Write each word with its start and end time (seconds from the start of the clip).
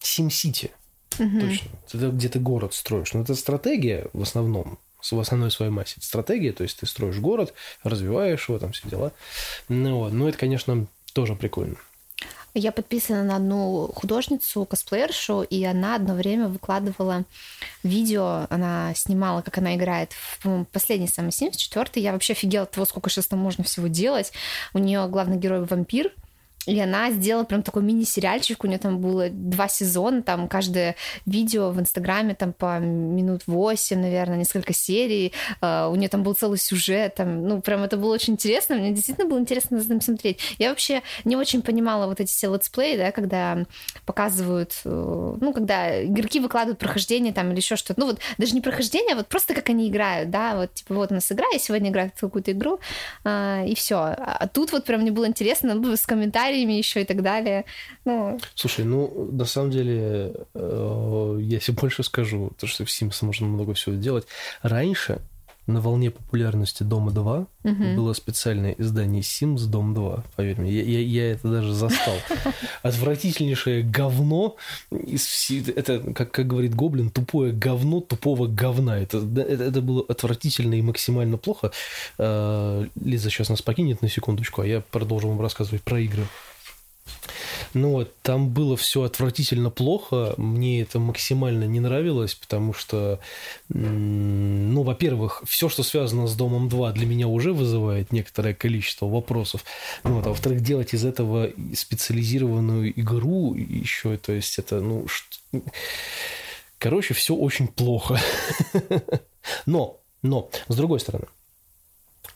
Сим-Сити. 0.00 0.70
Точно. 1.10 1.68
Это 1.92 2.08
где 2.10 2.28
ты 2.28 2.38
город 2.38 2.74
строишь. 2.74 3.12
Но 3.12 3.22
это 3.22 3.34
стратегия 3.34 4.08
в 4.12 4.22
основном 4.22 4.78
в 5.00 5.18
основной 5.20 5.50
своей 5.50 5.70
массе. 5.70 5.94
Это 5.96 6.06
стратегия, 6.06 6.52
то 6.52 6.62
есть 6.64 6.78
ты 6.78 6.86
строишь 6.86 7.18
город, 7.18 7.54
развиваешь 7.82 8.48
его, 8.48 8.58
там 8.58 8.72
все 8.72 8.88
дела. 8.88 9.12
Ну, 9.68 10.08
ну 10.08 10.28
это, 10.28 10.36
конечно, 10.36 10.86
тоже 11.12 11.34
прикольно. 11.34 11.76
Я 12.54 12.72
подписана 12.72 13.22
на 13.22 13.36
одну 13.36 13.90
художницу, 13.94 14.64
косплеершу, 14.64 15.42
и 15.42 15.62
она 15.64 15.94
одно 15.94 16.14
время 16.14 16.48
выкладывала 16.48 17.24
видео, 17.82 18.46
она 18.50 18.92
снимала, 18.94 19.42
как 19.42 19.58
она 19.58 19.76
играет 19.76 20.12
в 20.42 20.64
последний 20.72 21.08
самый 21.08 21.30
74 21.30 22.02
Я 22.02 22.12
вообще 22.12 22.32
офигела 22.32 22.64
от 22.64 22.72
того, 22.72 22.86
сколько 22.86 23.10
сейчас 23.10 23.28
там 23.28 23.38
можно 23.38 23.62
всего 23.64 23.86
делать. 23.86 24.32
У 24.72 24.78
нее 24.78 25.06
главный 25.08 25.36
герой 25.36 25.64
вампир, 25.64 26.12
и 26.68 26.78
она 26.78 27.10
сделала 27.10 27.44
прям 27.44 27.62
такой 27.62 27.82
мини-сериальчик, 27.82 28.62
у 28.62 28.66
нее 28.66 28.78
там 28.78 28.98
было 28.98 29.30
два 29.30 29.68
сезона, 29.68 30.22
там 30.22 30.48
каждое 30.48 30.96
видео 31.24 31.70
в 31.70 31.80
Инстаграме 31.80 32.34
там 32.34 32.52
по 32.52 32.78
минут 32.78 33.42
восемь, 33.46 34.00
наверное, 34.00 34.36
несколько 34.36 34.74
серий, 34.74 35.32
uh, 35.62 35.90
у 35.90 35.94
нее 35.94 36.10
там 36.10 36.22
был 36.22 36.34
целый 36.34 36.58
сюжет, 36.58 37.14
там, 37.14 37.48
ну, 37.48 37.62
прям 37.62 37.82
это 37.82 37.96
было 37.96 38.12
очень 38.12 38.34
интересно, 38.34 38.76
мне 38.76 38.92
действительно 38.92 39.26
было 39.26 39.38
интересно 39.38 39.80
за 39.80 39.86
этим 39.86 40.02
смотреть. 40.02 40.40
Я 40.58 40.68
вообще 40.68 41.02
не 41.24 41.36
очень 41.36 41.62
понимала 41.62 42.06
вот 42.06 42.20
эти 42.20 42.30
все 42.30 42.52
летсплеи, 42.52 42.98
да, 42.98 43.12
когда 43.12 43.64
показывают, 44.04 44.78
э, 44.84 45.36
ну, 45.40 45.52
когда 45.54 46.04
игроки 46.04 46.38
выкладывают 46.38 46.78
прохождение 46.78 47.32
там 47.32 47.50
или 47.50 47.56
еще 47.56 47.76
что-то, 47.76 47.98
ну, 47.98 48.06
вот 48.08 48.18
даже 48.36 48.54
не 48.54 48.60
прохождение, 48.60 49.14
а 49.14 49.16
вот 49.16 49.28
просто 49.28 49.54
как 49.54 49.70
они 49.70 49.88
играют, 49.88 50.28
да, 50.28 50.54
вот, 50.56 50.74
типа, 50.74 50.94
вот 50.94 51.12
у 51.12 51.14
нас 51.14 51.32
игра, 51.32 51.46
я 51.50 51.58
сегодня 51.58 51.90
играю 51.90 52.12
в 52.14 52.20
какую-то 52.20 52.52
игру, 52.52 52.78
uh, 53.24 53.66
и 53.66 53.74
все. 53.74 53.96
А 53.96 54.46
тут 54.52 54.72
вот 54.72 54.84
прям 54.84 55.00
мне 55.00 55.10
было 55.10 55.26
интересно, 55.26 55.72
ну, 55.72 55.96
с 55.96 56.04
комментариями 56.04 56.57
комментариями 56.58 56.72
еще 56.72 57.02
и 57.02 57.04
так 57.04 57.22
далее. 57.22 57.64
Ну... 58.04 58.38
Слушай, 58.54 58.84
ну, 58.84 59.28
на 59.32 59.44
самом 59.44 59.70
деле, 59.70 60.34
э, 60.54 61.38
я 61.40 61.60
себе 61.60 61.76
больше 61.80 62.02
скажу, 62.02 62.52
то, 62.58 62.66
что 62.66 62.84
в 62.84 62.88
Sims 62.88 63.24
можно 63.24 63.46
много 63.46 63.74
всего 63.74 63.94
делать. 63.94 64.26
Раньше 64.62 65.20
на 65.68 65.80
волне 65.80 66.10
популярности 66.10 66.82
Дома 66.82 67.12
2 67.12 67.46
угу. 67.64 67.84
было 67.94 68.12
специальное 68.14 68.74
издание 68.78 69.20
Sims 69.20 69.66
Дом 69.66 69.94
2, 69.94 70.24
поверь 70.34 70.60
мне. 70.60 70.72
Я, 70.72 70.82
я, 70.82 71.00
я 71.00 71.32
это 71.32 71.48
даже 71.48 71.74
застал. 71.74 72.14
Отвратительнейшее 72.82 73.82
говно. 73.82 74.56
Из, 74.90 75.50
это, 75.50 76.00
как, 76.14 76.30
как 76.30 76.46
говорит 76.46 76.74
Гоблин, 76.74 77.10
тупое 77.10 77.52
говно 77.52 78.00
тупого 78.00 78.46
говна. 78.46 78.98
Это, 78.98 79.18
это, 79.18 79.64
это 79.64 79.82
было 79.82 80.04
отвратительно 80.08 80.74
и 80.74 80.82
максимально 80.82 81.36
плохо. 81.36 81.70
Э, 82.18 82.86
Лиза 83.04 83.28
сейчас 83.30 83.50
нас 83.50 83.60
покинет 83.60 84.00
на 84.00 84.08
секундочку, 84.08 84.62
а 84.62 84.66
я 84.66 84.80
продолжу 84.80 85.28
вам 85.28 85.40
рассказывать 85.40 85.82
про 85.82 86.00
игры. 86.00 86.24
Ну 87.74 87.90
вот, 87.90 88.14
там 88.22 88.48
было 88.48 88.76
все 88.76 89.02
отвратительно 89.02 89.70
плохо. 89.70 90.34
Мне 90.36 90.82
это 90.82 90.98
максимально 90.98 91.64
не 91.64 91.80
нравилось, 91.80 92.34
потому 92.34 92.72
что, 92.72 93.20
ну, 93.68 94.82
во-первых, 94.82 95.42
все, 95.46 95.68
что 95.68 95.82
связано 95.82 96.26
с 96.26 96.34
Домом 96.34 96.68
2, 96.68 96.92
для 96.92 97.06
меня 97.06 97.28
уже 97.28 97.52
вызывает 97.52 98.12
некоторое 98.12 98.54
количество 98.54 99.06
вопросов. 99.06 99.64
Ну, 100.04 100.14
вот, 100.14 100.26
а 100.26 100.30
во-вторых, 100.30 100.60
делать 100.60 100.94
из 100.94 101.04
этого 101.04 101.50
специализированную 101.74 102.98
игру 103.00 103.54
еще, 103.54 104.16
то 104.16 104.32
есть 104.32 104.58
это, 104.58 104.80
ну, 104.80 105.06
что... 105.08 105.62
короче, 106.78 107.14
все 107.14 107.34
очень 107.34 107.68
плохо. 107.68 108.20
Но, 109.66 109.98
но, 110.22 110.50
с 110.68 110.76
другой 110.76 111.00
стороны, 111.00 111.26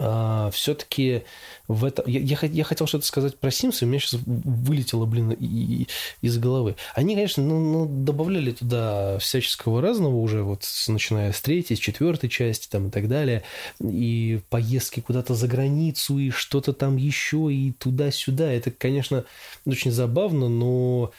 а, 0.04 0.50
все-таки 0.50 1.22
в 1.68 1.84
этом... 1.84 2.04
Я, 2.08 2.18
я, 2.18 2.36
я 2.42 2.64
хотел 2.64 2.88
что-то 2.88 3.06
сказать 3.06 3.38
про 3.38 3.50
Sims, 3.50 3.78
и 3.80 3.84
у 3.84 3.88
меня 3.88 4.00
сейчас 4.00 4.20
вылетело, 4.26 5.06
блин, 5.06 5.30
и, 5.30 5.44
и, 5.46 5.88
из 6.22 6.38
головы. 6.38 6.74
Они, 6.96 7.14
конечно, 7.14 7.40
ну, 7.42 7.60
ну, 7.60 8.04
добавляли 8.04 8.50
туда 8.50 9.18
всяческого 9.20 9.80
разного 9.80 10.16
уже, 10.16 10.42
вот 10.42 10.64
начиная 10.88 11.32
с 11.32 11.40
третьей, 11.40 11.76
с 11.76 11.78
четвертой 11.78 12.28
части 12.28 12.66
там, 12.68 12.88
и 12.88 12.90
так 12.90 13.06
далее, 13.06 13.44
и 13.80 14.40
поездки 14.50 14.98
куда-то 14.98 15.36
за 15.36 15.46
границу, 15.46 16.18
и 16.18 16.30
что-то 16.30 16.72
там 16.72 16.96
еще, 16.96 17.52
и 17.52 17.70
туда-сюда. 17.70 18.50
Это, 18.50 18.72
конечно, 18.72 19.24
очень 19.64 19.92
забавно, 19.92 20.48
но 20.48 21.12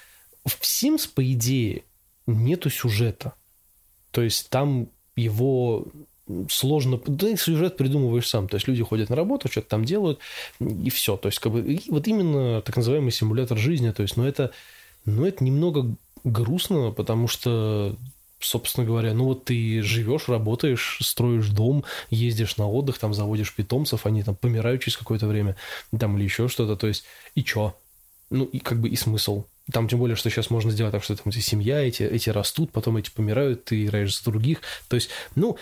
в 0.45 0.61
Sims, 0.61 1.09
по 1.13 1.23
идее, 1.31 1.83
нету 2.27 2.69
сюжета. 2.69 3.33
То 4.11 4.21
есть 4.21 4.49
там 4.49 4.89
его 5.15 5.87
сложно, 6.49 6.99
да 7.05 7.35
сюжет 7.35 7.77
придумываешь 7.77 8.27
сам, 8.27 8.47
то 8.47 8.55
есть 8.55 8.67
люди 8.67 8.83
ходят 8.83 9.09
на 9.09 9.15
работу, 9.15 9.49
что-то 9.49 9.67
там 9.69 9.85
делают, 9.85 10.19
и 10.59 10.89
все, 10.89 11.17
то 11.17 11.27
есть 11.27 11.39
как 11.39 11.51
бы 11.51 11.61
и 11.61 11.91
вот 11.91 12.07
именно 12.07 12.61
так 12.61 12.77
называемый 12.77 13.11
симулятор 13.11 13.57
жизни, 13.57 13.91
то 13.91 14.03
есть, 14.03 14.15
но 14.15 14.27
это, 14.27 14.51
но 15.05 15.27
это 15.27 15.43
немного 15.43 15.95
грустно, 16.23 16.91
потому 16.91 17.27
что 17.27 17.97
собственно 18.39 18.85
говоря, 18.85 19.13
ну 19.13 19.25
вот 19.25 19.45
ты 19.45 19.81
живешь, 19.81 20.27
работаешь, 20.27 20.99
строишь 21.01 21.47
дом, 21.49 21.85
ездишь 22.09 22.57
на 22.57 22.69
отдых, 22.69 22.99
там 22.99 23.13
заводишь 23.13 23.53
питомцев, 23.55 24.05
они 24.05 24.23
там 24.23 24.35
помирают 24.35 24.81
через 24.81 24.97
какое-то 24.97 25.27
время, 25.27 25.55
там 25.97 26.17
или 26.17 26.25
еще 26.25 26.47
что-то, 26.47 26.75
то 26.75 26.87
есть 26.87 27.05
и 27.35 27.43
чё? 27.43 27.75
Ну 28.29 28.45
и 28.45 28.59
как 28.59 28.79
бы 28.79 28.89
и 28.89 28.95
смысл. 28.95 29.45
Там 29.71 29.87
тем 29.87 29.99
более, 29.99 30.17
что 30.17 30.29
сейчас 30.29 30.49
можно 30.49 30.71
сделать 30.71 30.91
так, 30.91 31.03
что 31.03 31.15
там 31.15 31.31
семья, 31.31 31.79
эти, 31.79 32.03
эти 32.03 32.29
растут, 32.29 32.71
потом 32.71 32.97
эти 32.97 33.09
помирают, 33.09 33.65
ты 33.65 33.85
играешь 33.85 34.17
за 34.17 34.25
других. 34.25 34.59
То 34.89 34.95
есть, 34.95 35.09
ну, 35.35 35.57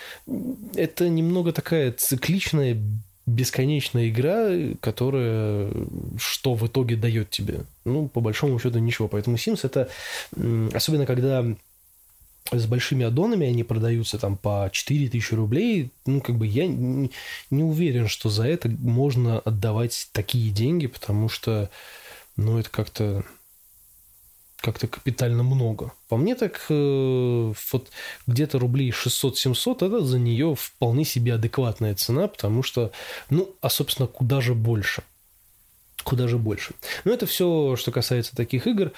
это 0.75 1.07
немного 1.07 1.51
такая 1.51 1.91
цикличная, 1.91 2.81
бесконечная 3.27 4.09
игра, 4.09 4.49
которая 4.79 5.71
что 6.17 6.55
в 6.55 6.65
итоге 6.65 6.95
дает 6.95 7.29
тебе? 7.29 7.65
Ну, 7.85 8.07
по 8.07 8.21
большому 8.21 8.59
счету, 8.59 8.79
ничего. 8.79 9.07
Поэтому 9.07 9.37
Sims 9.37 9.59
это, 9.63 9.87
особенно 10.73 11.05
когда 11.05 11.45
с 12.51 12.65
большими 12.65 13.05
аддонами 13.05 13.47
они 13.47 13.63
продаются 13.63 14.17
там 14.17 14.35
по 14.35 14.69
4000 14.71 15.33
рублей, 15.35 15.91
ну, 16.07 16.21
как 16.21 16.37
бы 16.37 16.47
я 16.47 16.65
не, 16.65 17.11
не 17.49 17.63
уверен, 17.63 18.07
что 18.07 18.29
за 18.29 18.47
это 18.47 18.67
можно 18.67 19.39
отдавать 19.39 20.09
такие 20.11 20.51
деньги, 20.51 20.87
потому 20.87 21.29
что, 21.29 21.69
ну, 22.35 22.57
это 22.57 22.69
как-то 22.69 23.23
как-то 24.61 24.87
капитально 24.87 25.43
много. 25.43 25.91
По 26.07 26.17
мне 26.17 26.35
так 26.35 26.65
э, 26.69 27.53
вот 27.71 27.89
где-то 28.27 28.59
рублей 28.59 28.91
600-700 28.91 29.87
это 29.87 30.01
за 30.01 30.19
нее 30.19 30.55
вполне 30.55 31.03
себе 31.03 31.33
адекватная 31.33 31.95
цена, 31.95 32.27
потому 32.27 32.63
что, 32.63 32.91
ну, 33.29 33.49
а 33.61 33.69
собственно, 33.69 34.07
куда 34.07 34.39
же 34.39 34.53
больше? 34.53 35.03
Куда 36.03 36.27
же 36.27 36.37
больше? 36.37 36.73
Но 37.03 37.11
это 37.11 37.25
все, 37.25 37.75
что 37.75 37.91
касается 37.91 38.35
таких 38.35 38.67
игр. 38.67 38.91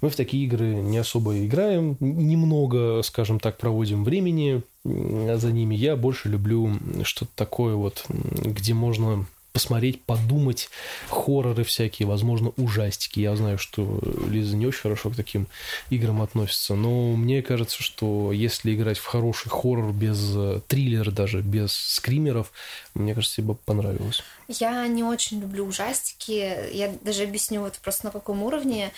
Мы 0.00 0.10
в 0.10 0.16
такие 0.16 0.44
игры 0.44 0.74
не 0.74 0.98
особо 0.98 1.44
играем, 1.44 1.96
немного, 2.00 3.02
скажем 3.02 3.40
так, 3.40 3.56
проводим 3.56 4.04
времени 4.04 4.62
за 4.84 5.50
ними. 5.52 5.74
Я 5.74 5.96
больше 5.96 6.28
люблю 6.28 6.70
что-то 7.02 7.30
такое 7.34 7.74
вот, 7.74 8.04
где 8.08 8.74
можно 8.74 9.26
посмотреть, 9.56 10.02
подумать, 10.02 10.68
хорроры 11.08 11.64
всякие, 11.64 12.06
возможно, 12.06 12.52
ужастики. 12.58 13.20
Я 13.20 13.34
знаю, 13.36 13.56
что 13.56 14.02
Лиза 14.28 14.54
не 14.54 14.66
очень 14.66 14.82
хорошо 14.82 15.08
к 15.08 15.16
таким 15.16 15.46
играм 15.88 16.20
относится, 16.20 16.74
но 16.74 17.16
мне 17.16 17.40
кажется, 17.40 17.82
что 17.82 18.32
если 18.32 18.74
играть 18.74 18.98
в 18.98 19.06
хороший 19.06 19.48
хоррор 19.48 19.94
без 19.94 20.30
э, 20.36 20.60
триллера 20.68 21.10
даже, 21.10 21.40
без 21.40 21.72
скримеров, 21.72 22.52
мне 22.92 23.14
кажется, 23.14 23.36
тебе 23.36 23.46
бы 23.46 23.54
понравилось. 23.54 24.22
Я 24.46 24.86
не 24.88 25.02
очень 25.02 25.40
люблю 25.40 25.64
ужастики. 25.64 26.70
Я 26.74 26.94
даже 27.00 27.22
объясню 27.22 27.62
вот 27.62 27.78
просто 27.78 28.04
на 28.04 28.12
каком 28.12 28.42
уровне. 28.42 28.92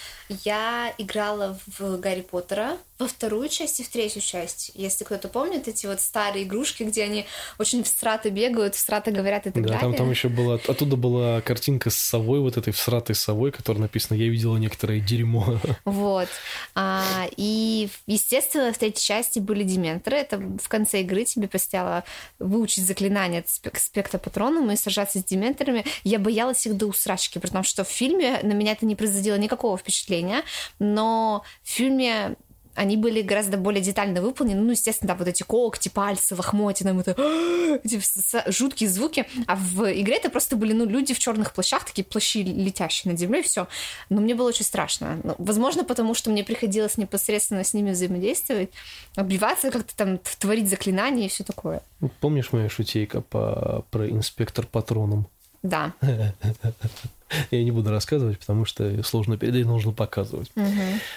Я 0.45 0.93
играла 0.99 1.57
в 1.79 2.01
Гарри 2.01 2.23
Поттера 2.23 2.79
во 2.99 3.07
вторую 3.07 3.49
часть 3.49 3.81
и 3.81 3.85
в 3.85 3.89
третью 3.89 4.23
часть. 4.23 4.71
Если 4.75 5.05
кто-то 5.05 5.29
помнит 5.29 5.69
эти 5.69 5.87
вот 5.87 6.01
старые 6.01 6.45
игрушки, 6.45 6.83
где 6.83 7.05
они 7.05 7.27
очень 7.59 7.83
в 7.83 7.89
страты 7.89 8.31
бегают, 8.31 8.75
в 8.75 8.79
страты 8.79 9.11
говорят 9.11 9.47
и 9.47 9.51
так 9.51 9.63
да, 9.63 9.69
далее. 9.69 9.81
Там, 9.81 9.95
там 9.95 10.11
еще 10.11 10.29
была, 10.29 10.55
оттуда 10.55 10.97
была 10.97 11.41
картинка 11.41 11.91
с 11.91 11.97
совой, 11.97 12.41
вот 12.41 12.57
этой 12.57 12.73
всратой 12.73 13.15
совой, 13.15 13.53
которая 13.53 13.83
написана 13.83 14.19
«Я 14.19 14.29
видела 14.29 14.57
некоторое 14.57 15.01
дерьмо». 15.01 15.59
Вот. 15.85 16.29
А, 16.75 17.27
и, 17.37 17.89
естественно, 18.07 18.73
в 18.73 18.79
третьей 18.79 19.05
части 19.05 19.39
были 19.39 19.63
дементоры. 19.63 20.17
Это 20.17 20.39
в 20.39 20.69
конце 20.69 21.01
игры 21.01 21.25
тебе 21.25 21.49
предстояло 21.49 22.05
выучить 22.39 22.87
заклинание 22.87 23.41
от 23.41 23.79
спектра 23.81 24.19
патроном 24.19 24.71
и 24.71 24.77
сражаться 24.77 25.19
с 25.19 25.25
дементорами 25.25 25.39
дементорами, 25.39 25.85
я 26.05 26.19
боялась 26.19 26.67
их 26.67 26.77
до 26.77 26.87
усрачки, 26.87 27.39
потому 27.39 27.65
что 27.65 27.85
в 27.85 27.89
фильме 27.89 28.41
на 28.43 28.53
меня 28.53 28.73
это 28.73 28.87
не 28.87 28.97
производило 28.97 29.37
никакого 29.37 29.77
впечатления, 29.79 30.43
но 30.79 31.45
в 31.63 31.69
фильме 31.69 32.37
они 32.79 32.97
были 32.97 33.23
гораздо 33.23 33.57
более 33.57 33.83
детально 33.83 34.23
выполнены. 34.23 34.61
Ну, 34.61 34.71
естественно, 34.71 35.09
да, 35.09 35.15
вот 35.17 35.27
эти 35.27 35.43
когти, 35.43 35.89
пальцы, 35.89 36.37
лохмотья, 36.37 36.87
там 36.87 37.01
это 37.01 37.17
жуткие 38.51 38.89
звуки. 38.89 39.27
А 39.47 39.57
в 39.57 39.93
игре 40.01 40.17
это 40.17 40.31
просто 40.31 40.55
были, 40.55 40.73
ну, 40.73 40.87
люди 40.87 41.13
в 41.13 41.19
черных 41.19 41.53
плащах, 41.53 41.85
такие 41.85 42.05
плащи 42.05 42.43
летящие 42.43 43.11
над 43.11 43.21
землей, 43.21 43.43
все. 43.43 43.67
Но 44.11 44.21
мне 44.21 44.35
было 44.35 44.49
очень 44.49 44.65
страшно. 44.65 45.19
Ну, 45.25 45.35
возможно, 45.39 45.85
потому 45.85 46.15
что 46.15 46.31
мне 46.31 46.45
приходилось 46.45 46.97
непосредственно 46.97 47.65
с 47.65 47.75
ними 47.75 47.91
взаимодействовать, 47.91 48.71
обливаться, 49.17 49.71
как-то 49.73 49.97
там 49.97 50.19
творить 50.39 50.71
заклинания 50.71 51.27
и 51.27 51.29
все 51.29 51.43
такое. 51.43 51.83
Помнишь 52.21 52.53
моя 52.53 52.69
шутейка 52.69 53.23
по... 53.23 53.85
про 53.91 54.09
инспектор 54.09 54.67
патроном? 54.67 55.27
Да. 55.63 55.93
Я 57.51 57.65
не 57.65 57.71
буду 57.71 57.91
рассказывать, 57.91 58.39
потому 58.39 58.65
что 58.65 59.03
сложно 59.03 59.37
передать, 59.37 59.67
нужно 59.67 59.93
показывать. 59.93 60.51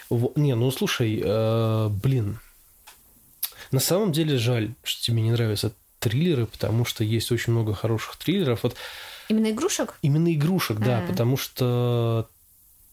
Угу. 0.10 0.34
Не, 0.36 0.56
ну 0.56 0.72
слушай, 0.72 1.22
э, 1.24 1.90
блин, 1.90 2.40
на 3.72 3.80
самом 3.80 4.12
деле 4.12 4.38
жаль, 4.38 4.74
что 4.84 5.04
тебе 5.04 5.22
не 5.22 5.32
нравятся 5.32 5.72
триллеры, 6.00 6.46
потому 6.46 6.84
что 6.84 7.04
есть 7.04 7.32
очень 7.32 7.54
много 7.54 7.74
хороших 7.74 8.18
триллеров. 8.18 8.64
Вот 8.64 8.76
Именно 9.30 9.52
игрушек? 9.52 9.98
Именно 10.02 10.34
игрушек, 10.34 10.80
да, 10.80 11.02
mm. 11.02 11.08
потому 11.08 11.38
что 11.38 12.28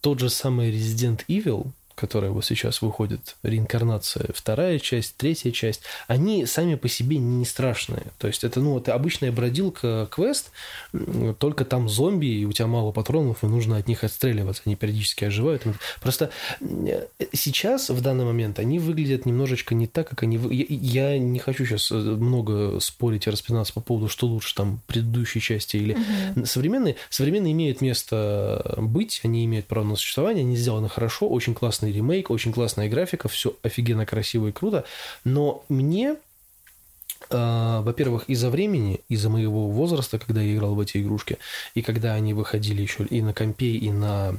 тот 0.00 0.20
же 0.20 0.30
самый 0.30 0.70
Resident 0.70 1.24
Evil, 1.26 1.72
которая 1.98 2.30
вот 2.30 2.44
сейчас 2.44 2.80
выходит, 2.80 3.36
реинкарнация, 3.42 4.30
вторая 4.34 4.78
часть, 4.78 5.16
третья 5.16 5.50
часть, 5.50 5.82
они 6.06 6.46
сами 6.46 6.76
по 6.76 6.88
себе 6.88 7.18
не 7.18 7.44
страшные. 7.44 8.04
То 8.18 8.28
есть 8.28 8.44
это, 8.44 8.60
ну, 8.60 8.78
это 8.78 8.94
обычная 8.94 9.32
бродилка 9.32 10.08
квест, 10.10 10.50
только 11.38 11.64
там 11.64 11.88
зомби, 11.88 12.26
и 12.26 12.44
у 12.44 12.52
тебя 12.52 12.66
мало 12.66 12.92
патронов, 12.92 13.42
и 13.42 13.46
нужно 13.46 13.76
от 13.76 13.88
них 13.88 14.04
отстреливаться, 14.04 14.62
они 14.64 14.76
периодически 14.76 15.24
оживают. 15.24 15.64
Просто 16.00 16.30
э, 16.60 17.06
сейчас, 17.32 17.90
в 17.90 18.00
данный 18.00 18.24
момент, 18.24 18.58
они 18.58 18.78
выглядят 18.78 19.26
немножечко 19.26 19.74
не 19.74 19.86
так, 19.86 20.08
как 20.08 20.22
они... 20.22 20.36
Я, 20.50 21.14
я 21.14 21.18
не 21.18 21.38
хочу 21.38 21.64
сейчас 21.64 21.90
э, 21.90 21.94
много 21.94 22.78
спорить 22.80 23.26
и 23.26 23.30
распинаться 23.30 23.72
по 23.72 23.80
поводу, 23.80 24.08
что 24.08 24.26
лучше, 24.26 24.54
там, 24.54 24.80
предыдущей 24.86 25.40
части 25.40 25.76
или 25.76 25.94
угу. 25.94 26.46
современные. 26.46 26.96
Современные 27.10 27.52
имеют 27.52 27.80
место 27.80 28.74
быть, 28.78 29.20
они 29.24 29.44
имеют 29.44 29.66
право 29.66 29.84
на 29.84 29.96
существование, 29.96 30.42
они 30.42 30.56
сделаны 30.56 30.88
хорошо, 30.88 31.28
очень 31.28 31.54
классные 31.54 31.87
классный 31.88 31.92
ремейк, 31.92 32.30
очень 32.30 32.52
классная 32.52 32.88
графика, 32.88 33.28
все 33.28 33.56
офигенно 33.62 34.06
красиво 34.06 34.48
и 34.48 34.52
круто. 34.52 34.84
Но 35.24 35.64
мне 35.68 36.16
Uh, 37.30 37.82
во-первых, 37.82 38.30
из-за 38.30 38.48
времени, 38.48 39.00
из-за 39.08 39.28
моего 39.28 39.68
возраста, 39.68 40.18
когда 40.18 40.40
я 40.40 40.54
играл 40.54 40.76
в 40.76 40.80
эти 40.80 40.98
игрушки, 40.98 41.38
и 41.74 41.82
когда 41.82 42.14
они 42.14 42.32
выходили 42.32 42.80
еще 42.80 43.04
и 43.04 43.20
на 43.22 43.34
компе, 43.34 43.66
и 43.66 43.90
на 43.90 44.36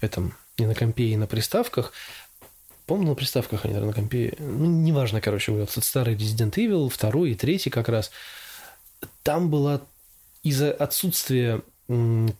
этом, 0.00 0.34
и 0.56 0.64
на 0.64 0.74
компе, 0.74 1.04
и 1.04 1.16
на 1.16 1.26
приставках, 1.26 1.92
помню, 2.86 3.10
на 3.10 3.14
приставках 3.14 3.64
они, 3.64 3.74
наверное, 3.74 3.94
на 3.94 4.00
компе, 4.00 4.34
ну, 4.38 4.64
неважно, 4.64 5.20
короче, 5.20 5.52
вот 5.52 5.68
этот 5.68 5.84
старый 5.84 6.16
Resident 6.16 6.54
Evil, 6.54 6.88
второй 6.88 7.32
и 7.32 7.34
третий 7.34 7.70
как 7.70 7.88
раз, 7.88 8.10
там 9.22 9.50
была 9.50 9.82
из-за 10.42 10.72
отсутствия 10.72 11.60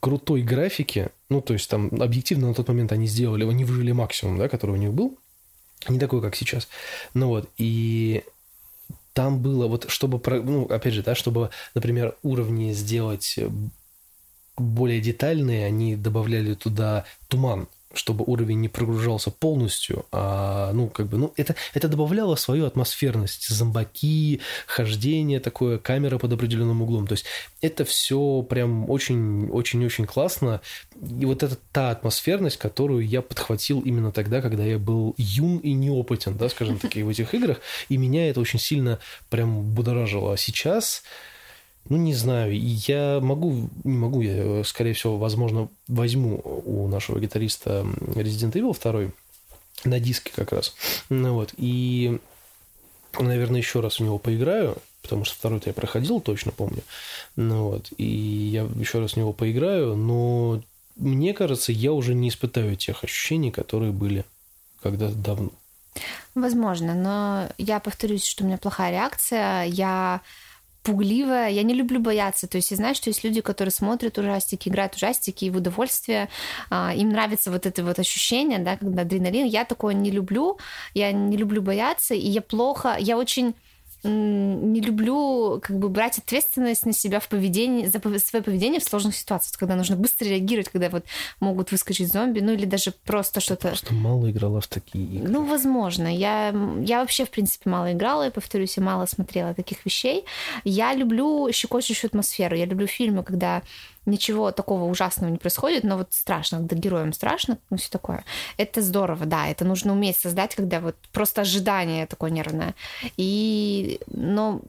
крутой 0.00 0.42
графики, 0.42 1.10
ну, 1.28 1.40
то 1.40 1.52
есть 1.52 1.68
там 1.68 1.90
объективно 2.00 2.48
на 2.48 2.54
тот 2.54 2.68
момент 2.68 2.92
они 2.92 3.06
сделали, 3.06 3.44
они 3.44 3.64
выжили 3.64 3.92
максимум, 3.92 4.38
да, 4.38 4.48
который 4.48 4.72
у 4.72 4.76
них 4.76 4.92
был, 4.92 5.18
не 5.88 5.98
такой, 5.98 6.22
как 6.22 6.34
сейчас. 6.34 6.68
Ну 7.12 7.28
вот, 7.28 7.50
и 7.58 8.24
там 9.12 9.40
было 9.40 9.66
вот, 9.66 9.90
чтобы, 9.90 10.20
ну, 10.42 10.64
опять 10.64 10.94
же, 10.94 11.02
да, 11.02 11.14
чтобы, 11.14 11.50
например, 11.74 12.16
уровни 12.22 12.72
сделать 12.72 13.38
более 14.56 15.00
детальные, 15.00 15.66
они 15.66 15.96
добавляли 15.96 16.54
туда 16.54 17.04
туман, 17.28 17.68
чтобы 17.96 18.24
уровень 18.26 18.60
не 18.60 18.68
прогружался 18.68 19.30
полностью, 19.30 20.06
а, 20.12 20.72
ну, 20.72 20.88
как 20.88 21.06
бы, 21.06 21.18
ну, 21.18 21.32
это, 21.36 21.54
это 21.74 21.88
добавляло 21.88 22.36
свою 22.36 22.66
атмосферность, 22.66 23.48
зомбаки, 23.48 24.40
хождение 24.66 25.40
такое, 25.40 25.78
камера 25.78 26.18
под 26.18 26.32
определенным 26.32 26.82
углом, 26.82 27.06
то 27.06 27.12
есть 27.12 27.24
это 27.60 27.84
все 27.84 28.42
прям 28.42 28.88
очень-очень-очень 28.90 30.06
классно, 30.06 30.60
и 31.00 31.24
вот 31.24 31.42
это 31.42 31.56
та 31.72 31.90
атмосферность, 31.90 32.56
которую 32.56 33.06
я 33.06 33.22
подхватил 33.22 33.80
именно 33.80 34.12
тогда, 34.12 34.40
когда 34.40 34.64
я 34.64 34.78
был 34.78 35.14
юн 35.16 35.58
и 35.58 35.72
неопытен, 35.72 36.36
да, 36.36 36.48
скажем 36.48 36.78
так, 36.78 36.94
в 36.94 37.08
этих 37.08 37.34
играх, 37.34 37.60
и 37.88 37.96
меня 37.96 38.28
это 38.30 38.40
очень 38.40 38.58
сильно 38.58 38.98
прям 39.30 39.62
будоражило, 39.74 40.34
а 40.34 40.36
сейчас 40.36 41.02
ну, 41.88 41.96
не 41.96 42.14
знаю, 42.14 42.52
я 42.58 43.20
могу, 43.20 43.68
не 43.84 43.96
могу, 43.96 44.20
я, 44.22 44.64
скорее 44.64 44.94
всего, 44.94 45.18
возможно, 45.18 45.68
возьму 45.86 46.40
у 46.64 46.88
нашего 46.88 47.20
гитариста 47.20 47.84
Resident 48.00 48.52
Evil 48.52 48.76
2 48.80 49.10
на 49.84 50.00
диске 50.00 50.32
как 50.34 50.52
раз. 50.52 50.74
Ну 51.10 51.34
вот, 51.34 51.52
и, 51.56 52.18
наверное, 53.18 53.58
еще 53.58 53.80
раз 53.80 54.00
у 54.00 54.04
него 54.04 54.18
поиграю, 54.18 54.78
потому 55.02 55.24
что 55.24 55.36
второй-то 55.36 55.68
я 55.68 55.74
проходил, 55.74 56.20
точно 56.20 56.52
помню. 56.52 56.82
Ну 57.36 57.68
вот, 57.68 57.92
и 57.98 58.04
я 58.04 58.62
еще 58.76 59.00
раз 59.00 59.12
в 59.12 59.16
него 59.18 59.32
поиграю, 59.32 59.94
но 59.94 60.62
мне 60.96 61.34
кажется, 61.34 61.72
я 61.72 61.92
уже 61.92 62.14
не 62.14 62.28
испытаю 62.30 62.76
тех 62.76 63.04
ощущений, 63.04 63.50
которые 63.50 63.92
были 63.92 64.24
когда-то 64.82 65.14
давно. 65.14 65.50
Возможно, 66.34 66.94
но 66.94 67.48
я 67.58 67.78
повторюсь, 67.78 68.24
что 68.24 68.42
у 68.42 68.46
меня 68.46 68.58
плохая 68.58 68.90
реакция. 68.90 69.64
Я 69.64 70.20
пугливая. 70.84 71.48
Я 71.48 71.62
не 71.62 71.74
люблю 71.74 71.98
бояться. 71.98 72.46
То 72.46 72.58
есть 72.58 72.70
я 72.70 72.76
знаю, 72.76 72.94
что 72.94 73.10
есть 73.10 73.24
люди, 73.24 73.40
которые 73.40 73.72
смотрят 73.72 74.18
ужастики, 74.18 74.68
играют 74.68 74.94
ужастики 74.94 75.46
и 75.46 75.50
в 75.50 75.56
удовольствие. 75.56 76.28
А, 76.70 76.92
им 76.94 77.08
нравится 77.08 77.50
вот 77.50 77.66
это 77.66 77.82
вот 77.82 77.98
ощущение, 77.98 78.58
да, 78.58 78.76
когда 78.76 79.02
адреналин. 79.02 79.46
Я 79.46 79.64
такое 79.64 79.94
не 79.94 80.10
люблю. 80.10 80.58
Я 80.92 81.10
не 81.10 81.36
люблю 81.36 81.62
бояться. 81.62 82.14
И 82.14 82.28
я 82.28 82.42
плохо... 82.42 82.96
Я 83.00 83.16
очень 83.16 83.54
не 84.08 84.80
люблю 84.80 85.60
как 85.62 85.78
бы 85.78 85.88
брать 85.88 86.18
ответственность 86.18 86.86
на 86.86 86.92
себя 86.92 87.20
в 87.20 87.28
поведении, 87.28 87.86
за 87.86 88.00
свое 88.18 88.42
поведение 88.42 88.80
в 88.80 88.84
сложных 88.84 89.16
ситуациях, 89.16 89.58
когда 89.58 89.74
нужно 89.74 89.96
быстро 89.96 90.26
реагировать, 90.26 90.68
когда 90.68 90.90
вот 90.90 91.04
могут 91.40 91.72
выскочить 91.72 92.12
зомби, 92.12 92.40
ну 92.40 92.52
или 92.52 92.64
даже 92.64 92.92
просто 93.04 93.40
что-то... 93.40 93.68
Просто 93.68 93.94
мало 93.94 94.30
играла 94.30 94.60
в 94.60 94.66
такие 94.66 95.04
игры. 95.04 95.28
Ну, 95.28 95.44
возможно. 95.44 96.06
Я, 96.14 96.54
я 96.80 97.00
вообще, 97.00 97.24
в 97.24 97.30
принципе, 97.30 97.70
мало 97.70 97.92
играла, 97.92 98.28
и, 98.28 98.30
повторюсь, 98.30 98.76
я 98.76 98.82
мало 98.82 99.06
смотрела 99.06 99.54
таких 99.54 99.84
вещей. 99.84 100.24
Я 100.64 100.94
люблю 100.94 101.48
щекочущую 101.52 102.08
атмосферу. 102.08 102.56
Я 102.56 102.66
люблю 102.66 102.86
фильмы, 102.86 103.22
когда 103.22 103.62
ничего 104.06 104.52
такого 104.52 104.84
ужасного 104.84 105.30
не 105.30 105.38
происходит, 105.38 105.84
но 105.84 105.96
вот 105.96 106.12
страшно, 106.12 106.58
когда 106.58 106.76
героям 106.76 107.12
страшно, 107.12 107.58
ну 107.70 107.76
все 107.76 107.90
такое. 107.90 108.24
Это 108.56 108.82
здорово, 108.82 109.26
да, 109.26 109.48
это 109.48 109.64
нужно 109.64 109.92
уметь 109.92 110.16
создать, 110.16 110.54
когда 110.54 110.80
вот 110.80 110.96
просто 111.12 111.42
ожидание 111.42 112.06
такое 112.06 112.30
нервное. 112.30 112.74
И, 113.16 114.00
но 114.08 114.60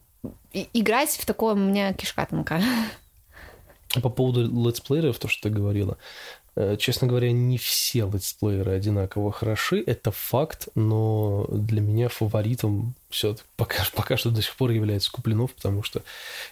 играть 0.74 1.10
в 1.18 1.26
такое 1.26 1.54
у 1.54 1.58
меня 1.58 1.94
кишка 1.94 2.26
тонка. 2.26 2.62
По 4.02 4.10
поводу 4.10 4.68
летсплееров, 4.68 5.20
то, 5.20 5.28
что 5.28 5.50
ты 5.50 5.56
говорила, 5.56 5.98
Э, 6.56 6.78
честно 6.78 7.08
говоря, 7.08 7.32
не 7.32 7.58
все 7.58 8.10
летсплееры 8.12 8.72
одинаково 8.72 9.32
хороши, 9.32 9.84
это 9.86 10.12
факт, 10.12 10.70
но 10.76 11.48
для 11.50 11.82
меня 11.82 12.08
фаворитом 12.08 12.96
все 13.16 13.38
пока, 13.56 13.84
пока 13.96 14.18
что 14.18 14.30
до 14.30 14.42
сих 14.42 14.56
пор 14.56 14.72
является 14.72 15.12
Куплинов, 15.12 15.54
потому 15.54 15.84
что 15.84 16.04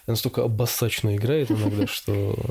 настолько 0.06 0.42
обоссачно 0.42 1.16
играет 1.16 1.50
иногда, 1.50 1.86
что... 1.86 2.36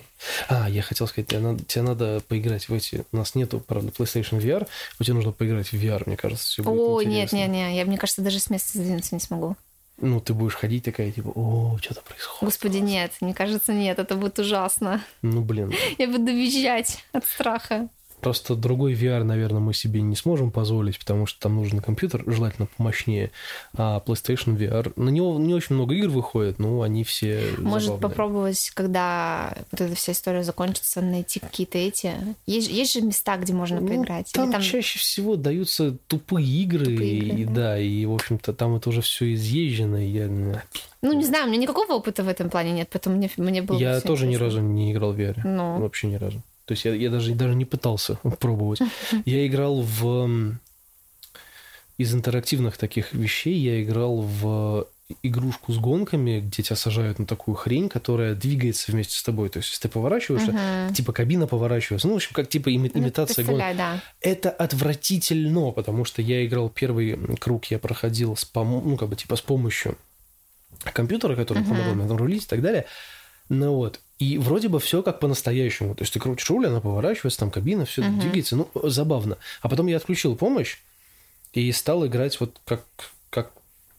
А, 0.47 0.69
я 0.69 0.81
хотел 0.81 1.05
сказать, 1.07 1.27
тебе 1.27 1.39
надо, 1.39 1.65
тебе 1.65 1.81
надо 1.81 2.21
поиграть 2.27 2.69
в 2.69 2.73
эти... 2.73 3.03
У 3.11 3.17
нас 3.17 3.35
нету, 3.35 3.59
правда, 3.59 3.89
PlayStation 3.89 4.39
VR, 4.39 4.67
но 4.97 5.03
тебе 5.03 5.15
нужно 5.15 5.31
поиграть 5.31 5.67
в 5.67 5.73
VR, 5.73 6.03
мне 6.05 6.15
кажется, 6.15 6.45
все 6.45 6.63
будет 6.63 6.79
О, 6.79 7.01
нет, 7.01 7.33
нет, 7.33 7.49
нет, 7.49 7.75
я, 7.75 7.85
мне 7.85 7.97
кажется, 7.97 8.21
даже 8.21 8.39
с 8.39 8.49
места 8.49 8.77
сдвинуться 8.77 9.15
не 9.15 9.21
смогу. 9.21 9.57
Ну, 9.97 10.19
ты 10.19 10.33
будешь 10.33 10.55
ходить 10.55 10.83
такая, 10.83 11.11
типа, 11.11 11.29
о, 11.35 11.77
что-то 11.81 12.01
происходит. 12.01 12.41
Господи, 12.41 12.77
нет, 12.77 13.11
мне 13.21 13.33
кажется, 13.33 13.73
нет, 13.73 13.99
это 13.99 14.15
будет 14.15 14.39
ужасно. 14.39 15.03
Ну, 15.21 15.41
блин. 15.41 15.73
Я 15.97 16.07
буду 16.07 16.31
визжать 16.31 17.03
от 17.11 17.25
страха. 17.25 17.89
Просто 18.23 18.55
другой 18.55 18.93
VR, 18.93 19.23
наверное, 19.23 19.59
мы 19.59 19.73
себе 19.73 20.01
не 20.01 20.15
сможем 20.15 20.51
позволить, 20.51 20.97
потому 20.99 21.25
что 21.25 21.39
там 21.41 21.55
нужен 21.55 21.79
компьютер, 21.79 22.23
желательно 22.25 22.67
помощнее. 22.77 23.31
А 23.75 24.01
PlayStation 24.05 24.57
VR, 24.57 24.93
на 24.95 25.09
него 25.09 25.37
не 25.39 25.53
очень 25.53 25.75
много 25.75 25.93
игр 25.95 26.09
выходит, 26.09 26.59
но 26.59 26.81
они 26.81 27.03
все 27.03 27.43
Может 27.57 27.87
забавные. 27.87 28.09
попробовать, 28.09 28.71
когда 28.73 29.55
вот 29.71 29.81
эта 29.81 29.95
вся 29.95 30.13
история 30.13 30.43
закончится, 30.43 31.01
найти 31.01 31.39
какие-то 31.39 31.77
эти... 31.77 32.13
Есть, 32.45 32.69
есть 32.69 32.93
же 32.93 33.01
места, 33.01 33.37
где 33.37 33.53
можно 33.53 33.81
ну, 33.81 33.87
поиграть? 33.87 34.31
Там, 34.33 34.51
там 34.51 34.61
чаще 34.61 34.99
всего 34.99 35.35
даются 35.35 35.97
тупые 36.07 36.45
игры, 36.45 36.85
тупые 36.85 37.17
игры 37.17 37.41
и, 37.41 37.45
да. 37.45 37.53
да, 37.53 37.79
и, 37.79 38.05
в 38.05 38.13
общем-то, 38.13 38.53
там 38.53 38.75
это 38.75 38.89
уже 38.89 39.01
все 39.01 39.33
изъезжено, 39.33 40.05
и 40.05 40.09
я... 40.09 40.27
Ну, 41.01 41.11
не 41.11 41.25
знаю, 41.25 41.45
у 41.45 41.47
меня 41.49 41.57
никакого 41.59 41.93
опыта 41.93 42.23
в 42.23 42.27
этом 42.29 42.49
плане 42.49 42.71
нет, 42.71 42.87
поэтому 42.91 43.17
мне, 43.17 43.29
мне 43.37 43.61
было 43.61 43.77
Я 43.77 43.99
тоже 43.99 44.25
интересно. 44.25 44.27
ни 44.27 44.35
разу 44.35 44.61
не 44.61 44.91
играл 44.93 45.11
в 45.11 45.19
VR. 45.19 45.41
Ну. 45.43 45.81
Вообще 45.81 46.07
ни 46.07 46.15
разу. 46.15 46.41
То 46.65 46.73
есть 46.73 46.85
я, 46.85 46.93
я 46.93 47.09
даже, 47.09 47.33
даже 47.33 47.55
не 47.55 47.65
пытался 47.65 48.15
пробовать. 48.39 48.79
Я 49.25 49.45
играл 49.45 49.81
в... 49.81 50.57
Из 51.97 52.13
интерактивных 52.13 52.77
таких 52.77 53.13
вещей 53.13 53.55
я 53.55 53.83
играл 53.83 54.21
в 54.21 54.87
игрушку 55.21 55.71
с 55.71 55.77
гонками, 55.77 56.39
где 56.39 56.63
тебя 56.63 56.75
сажают 56.75 57.19
на 57.19 57.25
такую 57.25 57.55
хрень, 57.55 57.87
которая 57.87 58.33
двигается 58.33 58.91
вместе 58.91 59.15
с 59.15 59.23
тобой. 59.23 59.49
То 59.49 59.57
есть, 59.57 59.69
если 59.69 59.83
ты 59.83 59.89
поворачиваешься, 59.89 60.51
uh-huh. 60.51 60.93
типа 60.93 61.13
кабина 61.13 61.45
поворачивается. 61.45 62.07
Ну, 62.07 62.13
в 62.13 62.17
общем, 62.17 62.31
как 62.33 62.49
типа 62.49 62.69
ими- 62.69 62.91
ну, 62.93 63.01
имитация 63.01 63.45
гонки. 63.45 63.77
Да. 63.77 64.01
Это 64.21 64.49
отвратительно, 64.49 65.71
потому 65.71 66.03
что 66.03 66.21
я 66.21 66.45
играл 66.45 66.69
первый 66.69 67.17
круг, 67.37 67.65
я 67.65 67.77
проходил 67.79 68.35
с, 68.35 68.43
пом- 68.43 68.81
ну, 68.83 68.97
как 68.97 69.09
бы, 69.09 69.15
типа, 69.15 69.35
с 69.35 69.41
помощью 69.41 69.97
компьютера, 70.93 71.35
который 71.35 71.61
uh-huh. 71.61 71.69
помогал 71.69 71.93
мне 71.93 72.07
там 72.07 72.17
рулить 72.17 72.45
и 72.45 72.47
так 72.47 72.61
далее. 72.61 72.85
Ну 73.49 73.75
вот. 73.75 73.99
И 74.23 74.37
вроде 74.37 74.69
бы 74.69 74.79
все 74.79 75.03
как 75.03 75.19
по-настоящему. 75.19 75.95
То 75.95 76.03
есть 76.03 76.13
ты 76.13 76.19
крутишь 76.19 76.49
руль, 76.49 76.67
она 76.67 76.79
поворачивается, 76.79 77.39
там 77.39 77.51
кабина, 77.51 77.83
все 77.85 78.01
uh-huh. 78.01 78.21
двигается. 78.21 78.55
Ну, 78.55 78.69
забавно. 78.83 79.37
А 79.61 79.67
потом 79.67 79.87
я 79.87 79.97
отключил 79.97 80.37
помощь 80.37 80.77
и 81.51 81.69
стал 81.73 82.05
играть 82.07 82.39
вот 82.39 82.57
как, 82.63 82.85
как 83.29 83.51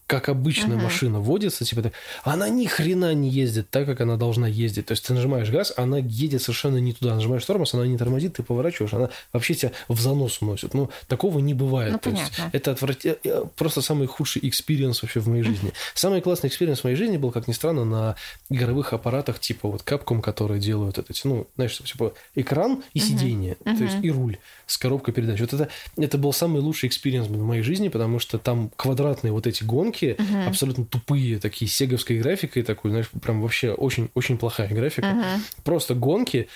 как 0.06 0.28
обычная 0.28 0.76
uh-huh. 0.76 0.82
машина 0.82 1.20
водится, 1.20 1.64
типа, 1.64 1.92
она 2.22 2.48
ни 2.48 2.66
хрена 2.66 3.14
не 3.14 3.28
ездит 3.30 3.70
так, 3.70 3.86
как 3.86 4.00
она 4.00 4.16
должна 4.16 4.46
ездить. 4.46 4.86
То 4.86 4.92
есть 4.92 5.06
ты 5.06 5.14
нажимаешь 5.14 5.50
газ, 5.50 5.72
она 5.76 5.98
едет 5.98 6.42
совершенно 6.42 6.76
не 6.76 6.92
туда. 6.92 7.14
Нажимаешь 7.14 7.44
тормоз, 7.44 7.74
она 7.74 7.86
не 7.86 7.96
тормозит, 7.96 8.34
ты 8.34 8.42
поворачиваешь, 8.42 8.92
она 8.92 9.10
вообще 9.32 9.54
тебя 9.54 9.72
в 9.88 9.98
занос 10.00 10.42
уносит. 10.42 10.74
Ну, 10.74 10.90
такого 11.08 11.38
не 11.38 11.54
бывает. 11.54 11.92
Ну, 11.92 11.98
То 11.98 12.10
понятно. 12.10 12.42
есть 12.42 12.54
это 12.54 12.72
отврат... 12.72 13.04
Э, 13.04 13.16
э, 13.24 13.44
просто 13.56 13.80
самый 13.80 14.06
худший 14.06 14.46
experience 14.46 15.02
вообще 15.02 15.20
в 15.20 15.28
моей 15.28 15.42
жизни. 15.42 15.72
Самый 15.94 16.20
классный 16.20 16.48
experience 16.48 16.80
в 16.80 16.84
моей 16.84 16.96
жизни 16.96 17.16
был, 17.16 17.30
как 17.30 17.48
ни 17.48 17.52
странно, 17.52 17.84
на 17.84 18.16
игровых 18.50 18.92
аппаратах 18.92 19.38
типа 19.38 19.68
вот 19.68 19.82
Capcom, 19.82 20.20
которые 20.20 20.60
делают 20.60 20.98
это, 20.98 21.12
ну, 21.24 21.46
знаешь, 21.56 21.78
типа 21.78 22.14
экран 22.34 22.82
и 22.92 22.98
uh-huh. 22.98 23.02
сиденье, 23.02 23.56
uh-huh. 23.64 23.78
то 23.78 23.84
есть 23.84 23.96
и 24.02 24.10
руль 24.10 24.38
с 24.66 24.78
коробкой 24.78 25.14
передач. 25.14 25.40
Вот 25.40 25.52
это, 25.52 25.68
это 25.96 26.18
был 26.18 26.32
самый 26.32 26.60
лучший 26.60 26.88
experience 26.88 27.26
в 27.28 27.42
моей 27.42 27.62
жизни, 27.62 27.88
потому 27.88 28.18
что 28.18 28.38
там 28.38 28.70
квадратные 28.76 29.32
вот 29.32 29.46
эти 29.46 29.64
гонки, 29.64 30.03
uh-huh. 30.12 30.46
абсолютно 30.46 30.84
тупые, 30.84 31.38
такие 31.38 31.70
сеговской 31.70 32.18
графикой 32.18 32.62
такой, 32.62 32.90
знаешь, 32.90 33.10
прям 33.22 33.40
вообще 33.42 33.72
очень-очень 33.72 34.38
плохая 34.38 34.68
графика. 34.68 35.06
Uh-huh. 35.06 35.40
Просто 35.64 35.94
гонки, 35.94 36.48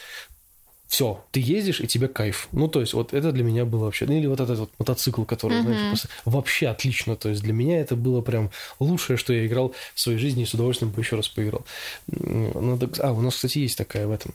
все, 0.86 1.24
ты 1.32 1.40
ездишь, 1.40 1.80
и 1.80 1.86
тебе 1.86 2.08
кайф. 2.08 2.48
Ну, 2.52 2.68
то 2.68 2.80
есть, 2.80 2.94
вот 2.94 3.12
это 3.12 3.32
для 3.32 3.44
меня 3.44 3.64
было 3.64 3.84
вообще... 3.84 4.06
Ну, 4.06 4.12
или 4.12 4.26
вот 4.26 4.40
этот 4.40 4.58
вот 4.58 4.70
мотоцикл, 4.78 5.24
который, 5.24 5.58
uh-huh. 5.58 5.62
знаешь, 5.62 5.88
просто 5.88 6.08
вообще 6.24 6.68
отлично. 6.68 7.14
То 7.16 7.28
есть, 7.28 7.42
для 7.42 7.52
меня 7.52 7.80
это 7.80 7.94
было 7.96 8.20
прям 8.22 8.50
лучшее, 8.80 9.16
что 9.16 9.32
я 9.32 9.46
играл 9.46 9.74
в 9.94 10.00
своей 10.00 10.18
жизни, 10.18 10.44
и 10.44 10.46
с 10.46 10.54
удовольствием 10.54 10.92
бы 10.92 11.00
еще 11.02 11.16
раз 11.16 11.28
поиграл. 11.28 11.66
Ну, 12.06 12.78
так... 12.78 12.98
А, 13.00 13.12
у 13.12 13.20
нас, 13.20 13.34
кстати, 13.34 13.58
есть 13.58 13.76
такая 13.76 14.06
в 14.06 14.12
этом... 14.12 14.32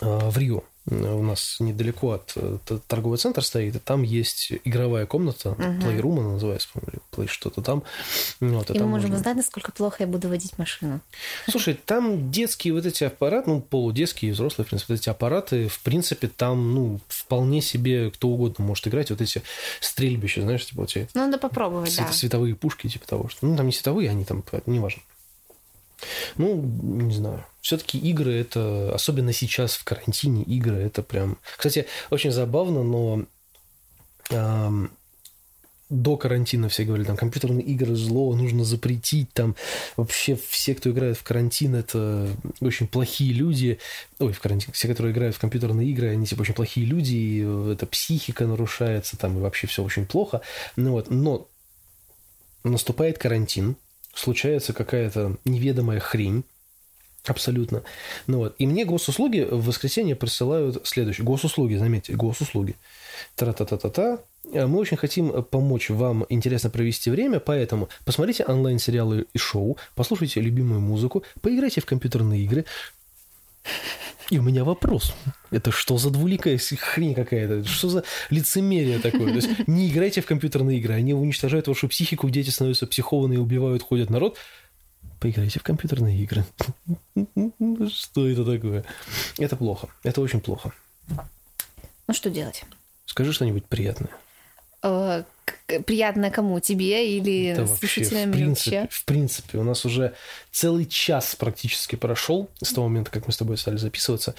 А, 0.00 0.30
в 0.30 0.38
Рио 0.38 0.62
у 0.86 1.22
нас 1.22 1.58
недалеко 1.60 2.12
от, 2.12 2.36
от 2.36 2.84
торговый 2.86 3.18
центр 3.18 3.44
стоит, 3.44 3.76
и 3.76 3.78
там 3.78 4.02
есть 4.02 4.52
игровая 4.64 5.06
комната, 5.06 5.50
угу. 5.50 5.62
Playroom 5.62 6.20
она 6.20 6.32
называется, 6.32 6.68
Play 7.12 7.28
что-то 7.28 7.62
там. 7.62 7.84
Вот, 8.40 8.70
и, 8.70 8.74
и 8.74 8.78
мы 8.80 8.86
можем 8.86 9.10
можно... 9.10 9.16
узнать, 9.16 9.36
насколько 9.36 9.70
плохо 9.70 9.98
я 10.00 10.06
буду 10.06 10.28
водить 10.28 10.58
машину. 10.58 11.00
Слушай, 11.48 11.74
там 11.74 12.30
детские 12.32 12.74
вот 12.74 12.84
эти 12.84 13.04
аппараты, 13.04 13.50
ну, 13.50 13.60
полудетские, 13.60 14.32
взрослые, 14.32 14.66
в 14.66 14.68
принципе, 14.70 14.94
вот 14.94 15.00
эти 15.00 15.08
аппараты, 15.08 15.68
в 15.68 15.80
принципе, 15.80 16.28
там, 16.28 16.74
ну, 16.74 17.00
вполне 17.08 17.62
себе 17.62 18.10
кто 18.10 18.28
угодно 18.28 18.64
может 18.64 18.88
играть. 18.88 19.10
Вот 19.10 19.20
эти 19.20 19.42
стрельбища, 19.80 20.42
знаешь, 20.42 20.66
типа 20.66 20.80
вот 20.82 20.90
эти... 20.90 21.08
Ну, 21.14 21.20
надо 21.26 21.38
попробовать, 21.38 21.92
свет, 21.92 22.08
да. 22.08 22.12
Световые 22.12 22.56
пушки, 22.56 22.88
типа 22.88 23.06
того, 23.06 23.28
что... 23.28 23.46
Ну, 23.46 23.56
там 23.56 23.66
не 23.66 23.72
световые, 23.72 24.10
они 24.10 24.24
там, 24.24 24.42
неважно. 24.66 25.02
Ну, 26.36 26.62
не 26.62 27.14
знаю. 27.14 27.44
Все-таки 27.60 27.98
игры 27.98 28.34
это, 28.34 28.92
особенно 28.94 29.32
сейчас 29.32 29.74
в 29.74 29.84
карантине, 29.84 30.42
игры 30.42 30.76
это 30.76 31.02
прям... 31.02 31.38
Кстати, 31.56 31.86
очень 32.10 32.32
забавно, 32.32 32.82
но 32.82 33.24
эм, 34.30 34.90
до 35.92 36.16
карантина 36.16 36.68
все 36.68 36.84
говорили, 36.84 37.06
там, 37.06 37.16
компьютерные 37.16 37.64
игры 37.64 37.94
зло, 37.94 38.34
нужно 38.34 38.64
запретить, 38.64 39.30
там, 39.32 39.54
вообще 39.96 40.38
все, 40.48 40.74
кто 40.74 40.90
играет 40.90 41.18
в 41.18 41.22
карантин, 41.22 41.74
это 41.74 42.34
очень 42.60 42.88
плохие 42.88 43.32
люди, 43.32 43.78
ой, 44.18 44.32
в 44.32 44.40
карантин, 44.40 44.72
все, 44.72 44.88
которые 44.88 45.12
играют 45.12 45.36
в 45.36 45.38
компьютерные 45.38 45.88
игры, 45.88 46.08
они, 46.08 46.26
типа, 46.26 46.40
очень 46.40 46.54
плохие 46.54 46.86
люди, 46.86 47.14
и 47.14 47.72
это 47.72 47.86
психика 47.86 48.46
нарушается, 48.46 49.18
там, 49.18 49.36
и 49.36 49.40
вообще 49.40 49.66
все 49.66 49.84
очень 49.84 50.06
плохо, 50.06 50.40
ну 50.76 50.92
вот, 50.92 51.10
но 51.10 51.46
наступает 52.64 53.18
карантин, 53.18 53.76
случается 54.14 54.72
какая-то 54.72 55.36
неведомая 55.44 56.00
хрень, 56.00 56.44
Абсолютно. 57.24 57.84
Ну 58.26 58.38
вот. 58.38 58.56
И 58.58 58.66
мне 58.66 58.84
госуслуги 58.84 59.46
в 59.48 59.66
воскресенье 59.66 60.16
присылают 60.16 60.84
следующее. 60.84 61.24
Госуслуги, 61.24 61.76
заметьте, 61.76 62.14
госуслуги. 62.14 62.74
Тра-та-та-та-та. 63.36 64.18
Мы 64.44 64.78
очень 64.78 64.96
хотим 64.96 65.44
помочь 65.44 65.88
вам 65.88 66.26
интересно 66.28 66.68
провести 66.68 67.10
время, 67.10 67.38
поэтому 67.38 67.88
посмотрите 68.04 68.44
онлайн-сериалы 68.44 69.26
и 69.32 69.38
шоу, 69.38 69.78
послушайте 69.94 70.40
любимую 70.40 70.80
музыку, 70.80 71.22
поиграйте 71.40 71.80
в 71.80 71.86
компьютерные 71.86 72.42
игры. 72.42 72.64
И 74.32 74.38
у 74.38 74.42
меня 74.42 74.64
вопрос. 74.64 75.12
Это 75.50 75.70
что 75.70 75.98
за 75.98 76.08
двуликая 76.08 76.58
хрень 76.58 77.14
какая-то? 77.14 77.68
Что 77.68 77.90
за 77.90 78.04
лицемерие 78.30 78.98
такое? 78.98 79.26
То 79.28 79.34
есть 79.34 79.68
не 79.68 79.90
играйте 79.90 80.22
в 80.22 80.26
компьютерные 80.26 80.78
игры, 80.78 80.94
они 80.94 81.12
уничтожают 81.12 81.68
вашу 81.68 81.86
психику, 81.86 82.30
дети 82.30 82.48
становятся 82.48 82.86
психованные, 82.86 83.38
убивают, 83.38 83.82
ходят 83.82 84.08
народ. 84.08 84.38
Поиграйте 85.20 85.60
в 85.60 85.62
компьютерные 85.62 86.18
игры. 86.22 86.46
Что 87.90 88.26
это 88.26 88.42
такое? 88.46 88.86
Это 89.36 89.54
плохо. 89.54 89.90
Это 90.02 90.22
очень 90.22 90.40
плохо. 90.40 90.72
Ну 92.08 92.14
что 92.14 92.30
делать? 92.30 92.64
Скажи 93.04 93.34
что-нибудь 93.34 93.66
приятное. 93.66 94.12
Э, 94.82 95.24
приятно 95.86 96.30
кому? 96.30 96.60
Тебе 96.60 97.16
или 97.16 97.54
да 97.54 97.66
слушателям? 97.66 98.30
Вообще, 98.30 98.30
в, 98.30 98.32
принципе, 98.32 98.80
вообще? 98.80 98.88
в 98.90 99.04
принципе, 99.04 99.58
у 99.58 99.64
нас 99.64 99.84
уже 99.84 100.14
целый 100.50 100.86
час 100.86 101.34
практически 101.36 101.96
прошел 101.96 102.50
с 102.62 102.72
того 102.72 102.88
момента, 102.88 103.10
как 103.10 103.26
мы 103.26 103.32
с 103.32 103.36
тобой 103.36 103.56
стали 103.56 103.76
записываться. 103.76 104.34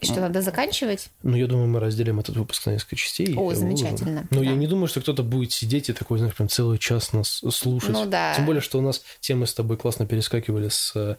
И 0.00 0.06
что, 0.06 0.20
надо 0.20 0.42
заканчивать? 0.42 1.10
Ну, 1.24 1.36
я 1.36 1.48
думаю, 1.48 1.66
мы 1.66 1.80
разделим 1.80 2.20
этот 2.20 2.36
выпуск 2.36 2.66
на 2.66 2.70
несколько 2.70 2.94
частей. 2.94 3.34
О, 3.36 3.52
замечательно. 3.52 4.28
Ну, 4.30 4.44
да. 4.44 4.50
я 4.50 4.54
не 4.54 4.68
думаю, 4.68 4.86
что 4.86 5.00
кто-то 5.00 5.24
будет 5.24 5.50
сидеть 5.50 5.88
и 5.88 5.92
такой, 5.92 6.18
знаешь, 6.18 6.36
прям 6.36 6.48
целый 6.48 6.78
час 6.78 7.12
нас 7.12 7.42
слушать. 7.50 7.90
Ну, 7.90 8.06
да. 8.06 8.32
Тем 8.36 8.46
более, 8.46 8.60
что 8.60 8.78
у 8.78 8.80
нас 8.80 9.02
темы 9.18 9.48
с 9.48 9.54
тобой 9.54 9.76
классно 9.76 10.06
перескакивали 10.06 10.68
с 10.68 11.16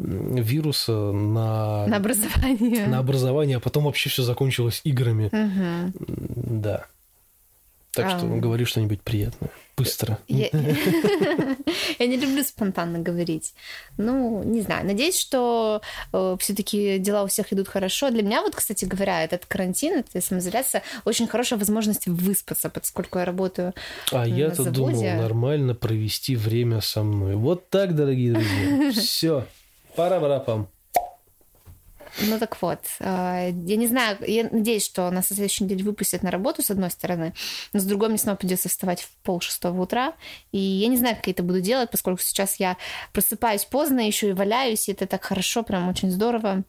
вируса 0.00 1.12
на... 1.12 1.86
На 1.86 1.96
образование. 1.98 2.88
На 2.88 2.98
образование, 2.98 3.58
а 3.58 3.60
потом 3.60 3.84
вообще 3.84 4.10
все 4.10 4.24
закончилось 4.24 4.80
играми. 4.82 5.26
Угу. 5.26 5.92
Да. 6.60 6.86
Так 7.96 8.10
что 8.10 8.26
а... 8.26 8.36
говори 8.38 8.66
что-нибудь 8.66 9.00
приятное. 9.00 9.50
Быстро. 9.78 10.18
Я... 10.28 10.48
Я 11.98 12.06
не 12.06 12.18
люблю 12.18 12.44
спонтанно 12.44 12.98
говорить. 12.98 13.54
Ну, 13.96 14.42
не 14.42 14.60
знаю. 14.60 14.84
Надеюсь, 14.84 15.18
что 15.18 15.80
э, 16.12 16.36
все-таки 16.38 16.98
дела 16.98 17.24
у 17.24 17.26
всех 17.26 17.54
идут 17.54 17.68
хорошо. 17.68 18.10
Для 18.10 18.22
меня, 18.22 18.42
вот, 18.42 18.54
кстати 18.54 18.84
говоря, 18.84 19.24
этот 19.24 19.46
карантин, 19.46 20.00
эта 20.00 20.20
самоизоляция 20.20 20.82
очень 21.06 21.26
хорошая 21.26 21.58
возможность 21.58 22.06
выспаться, 22.06 22.68
поскольку 22.68 23.18
я 23.18 23.24
работаю. 23.24 23.72
А 24.12 24.26
я-то 24.26 24.70
думал 24.70 25.02
нормально 25.02 25.74
провести 25.74 26.36
время 26.36 26.82
со 26.82 27.02
мной. 27.02 27.34
Вот 27.36 27.70
так, 27.70 27.96
дорогие 27.96 28.34
друзья. 28.34 28.92
Все. 29.00 29.46
Пора-барапам. 29.94 30.68
Ну 32.18 32.38
так 32.38 32.60
вот, 32.62 32.80
э, 33.00 33.50
я 33.52 33.76
не 33.76 33.86
знаю, 33.86 34.16
я 34.26 34.48
надеюсь, 34.50 34.84
что 34.84 35.10
нас 35.10 35.30
на 35.30 35.36
следующей 35.36 35.64
неделе 35.64 35.84
выпустят 35.84 36.22
на 36.22 36.30
работу, 36.30 36.62
с 36.62 36.70
одной 36.70 36.90
стороны, 36.90 37.34
но 37.72 37.80
с 37.80 37.84
другой 37.84 38.08
мне 38.08 38.18
снова 38.18 38.36
придется 38.36 38.68
вставать 38.68 39.02
в 39.02 39.10
пол 39.22 39.40
шестого 39.40 39.82
утра, 39.82 40.14
и 40.50 40.58
я 40.58 40.88
не 40.88 40.96
знаю, 40.96 41.16
как 41.16 41.26
я 41.26 41.32
это 41.32 41.42
буду 41.42 41.60
делать, 41.60 41.90
поскольку 41.90 42.22
сейчас 42.22 42.56
я 42.56 42.76
просыпаюсь 43.12 43.64
поздно, 43.64 44.00
еще 44.00 44.30
и 44.30 44.32
валяюсь, 44.32 44.88
и 44.88 44.92
это 44.92 45.06
так 45.06 45.24
хорошо, 45.24 45.62
прям 45.62 45.88
очень 45.88 46.10
здорово. 46.10 46.64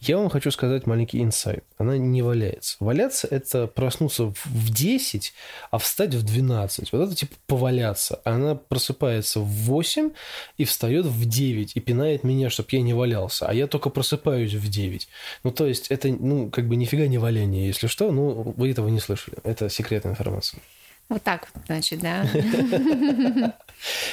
Я 0.00 0.18
вам 0.18 0.28
хочу 0.28 0.50
сказать 0.50 0.86
маленький 0.86 1.22
инсайт. 1.22 1.64
Она 1.78 1.96
не 1.96 2.22
валяется. 2.22 2.76
Валяться– 2.80 3.26
это 3.30 3.66
проснуться 3.66 4.34
в 4.44 4.70
10, 4.70 5.32
а 5.70 5.78
встать 5.78 6.14
в 6.14 6.22
12. 6.22 6.92
Вот 6.92 7.06
это 7.06 7.14
типа 7.14 7.34
поваляться. 7.46 8.20
Она 8.24 8.54
просыпается 8.54 9.40
в 9.40 9.48
8 9.48 10.10
и 10.58 10.64
встает 10.64 11.06
в 11.06 11.24
9 11.28 11.76
и 11.76 11.80
пинает 11.80 12.24
меня, 12.24 12.50
чтобы 12.50 12.68
я 12.72 12.82
не 12.82 12.94
валялся. 12.94 13.46
А 13.46 13.54
я 13.54 13.66
только 13.66 13.90
просыпаюсь 13.90 14.54
в 14.54 14.68
9. 14.68 15.08
Ну, 15.42 15.50
то 15.50 15.66
есть, 15.66 15.88
это, 15.88 16.08
ну, 16.08 16.50
как 16.50 16.68
бы 16.68 16.76
нифига 16.76 17.06
не 17.06 17.18
валяние, 17.18 17.66
если 17.66 17.86
что. 17.86 18.12
Ну, 18.12 18.54
вы 18.56 18.70
этого 18.70 18.88
не 18.88 19.00
слышали. 19.00 19.38
Это 19.42 19.70
секретная 19.70 20.12
информация. 20.12 20.60
Вот 21.08 21.22
так, 21.22 21.48
значит, 21.66 22.00
да? 22.00 22.26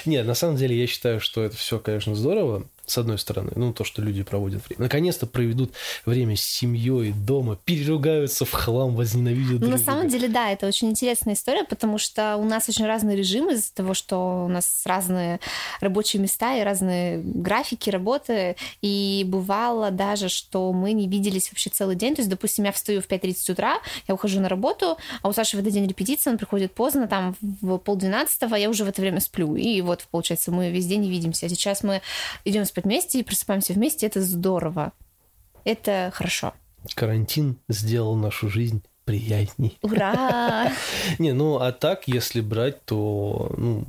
Нет, 0.05 0.25
на 0.25 0.33
самом 0.33 0.57
деле 0.57 0.77
я 0.77 0.87
считаю, 0.87 1.19
что 1.21 1.43
это 1.43 1.55
все, 1.55 1.79
конечно, 1.79 2.15
здорово 2.15 2.65
с 2.91 2.97
одной 2.97 3.17
стороны, 3.17 3.51
ну, 3.55 3.71
то, 3.73 3.85
что 3.85 4.01
люди 4.01 4.21
проводят 4.23 4.67
время. 4.67 4.83
Наконец-то 4.83 5.25
проведут 5.25 5.71
время 6.05 6.35
с 6.35 6.41
семьей, 6.41 7.13
дома, 7.13 7.57
переругаются 7.63 8.43
в 8.43 8.51
хлам, 8.51 8.95
возненавидят 8.95 9.61
ну, 9.61 9.69
На 9.69 9.77
самом 9.77 10.09
деле, 10.09 10.27
да, 10.27 10.51
это 10.51 10.67
очень 10.67 10.89
интересная 10.89 11.35
история, 11.35 11.63
потому 11.63 11.97
что 11.97 12.35
у 12.35 12.43
нас 12.43 12.67
очень 12.67 12.85
разный 12.85 13.15
режим 13.15 13.49
из-за 13.49 13.73
того, 13.73 13.93
что 13.93 14.45
у 14.45 14.49
нас 14.49 14.83
разные 14.85 15.39
рабочие 15.79 16.21
места 16.21 16.57
и 16.57 16.63
разные 16.63 17.21
графики 17.23 17.89
работы, 17.89 18.57
и 18.81 19.23
бывало 19.25 19.89
даже, 19.89 20.27
что 20.27 20.73
мы 20.73 20.91
не 20.91 21.07
виделись 21.07 21.49
вообще 21.49 21.69
целый 21.69 21.95
день, 21.95 22.15
то 22.15 22.21
есть, 22.21 22.29
допустим, 22.29 22.65
я 22.65 22.73
встаю 22.73 23.01
в 23.01 23.07
5.30 23.07 23.53
утра, 23.53 23.79
я 24.07 24.13
ухожу 24.13 24.41
на 24.41 24.49
работу, 24.49 24.97
а 25.21 25.29
у 25.29 25.33
Саши 25.33 25.55
в 25.55 25.61
этот 25.61 25.71
день 25.71 25.87
репетиция, 25.87 26.31
он 26.31 26.37
приходит 26.37 26.73
поздно, 26.73 27.07
там, 27.07 27.37
в 27.39 27.77
полдвенадцатого, 27.77 28.55
я 28.55 28.69
уже 28.69 28.83
в 28.83 28.89
это 28.89 28.99
время 28.99 29.21
сплю, 29.21 29.55
и 29.55 29.79
вот, 29.79 30.05
получается, 30.11 30.51
мы 30.51 30.69
весь 30.71 30.87
день 30.87 31.01
не 31.01 31.09
видимся. 31.09 31.45
А 31.45 31.49
сейчас 31.49 31.83
мы 31.83 32.01
идем 32.43 32.65
спать 32.65 32.80
вместе 32.83 33.19
и 33.19 33.23
просыпаемся 33.23 33.73
вместе, 33.73 34.07
это 34.07 34.21
здорово. 34.21 34.93
Это 35.63 36.11
хорошо. 36.13 36.53
Карантин 36.95 37.57
сделал 37.69 38.15
нашу 38.15 38.49
жизнь 38.49 38.83
приятней. 39.05 39.77
Ура! 39.81 40.71
Не, 41.19 41.33
ну 41.33 41.57
а 41.57 41.71
так, 41.71 42.07
если 42.07 42.41
брать, 42.41 42.83
то 42.85 43.53
ну, 43.57 43.83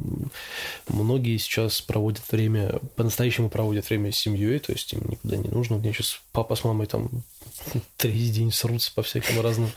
многие 0.88 1.36
сейчас 1.36 1.80
проводят 1.80 2.22
время, 2.30 2.80
по-настоящему 2.96 3.48
проводят 3.48 3.88
время 3.88 4.10
с 4.12 4.16
семьей, 4.16 4.58
то 4.58 4.72
есть 4.72 4.92
им 4.92 5.02
никуда 5.08 5.36
не 5.36 5.48
нужно. 5.48 5.76
У 5.76 5.78
меня 5.78 5.92
сейчас 5.92 6.20
папа 6.32 6.56
с 6.56 6.64
мамой 6.64 6.86
там 6.86 7.10
третий 7.96 8.30
день 8.30 8.52
срутся 8.52 8.92
по 8.94 9.02
всяким 9.02 9.40
разным 9.40 9.70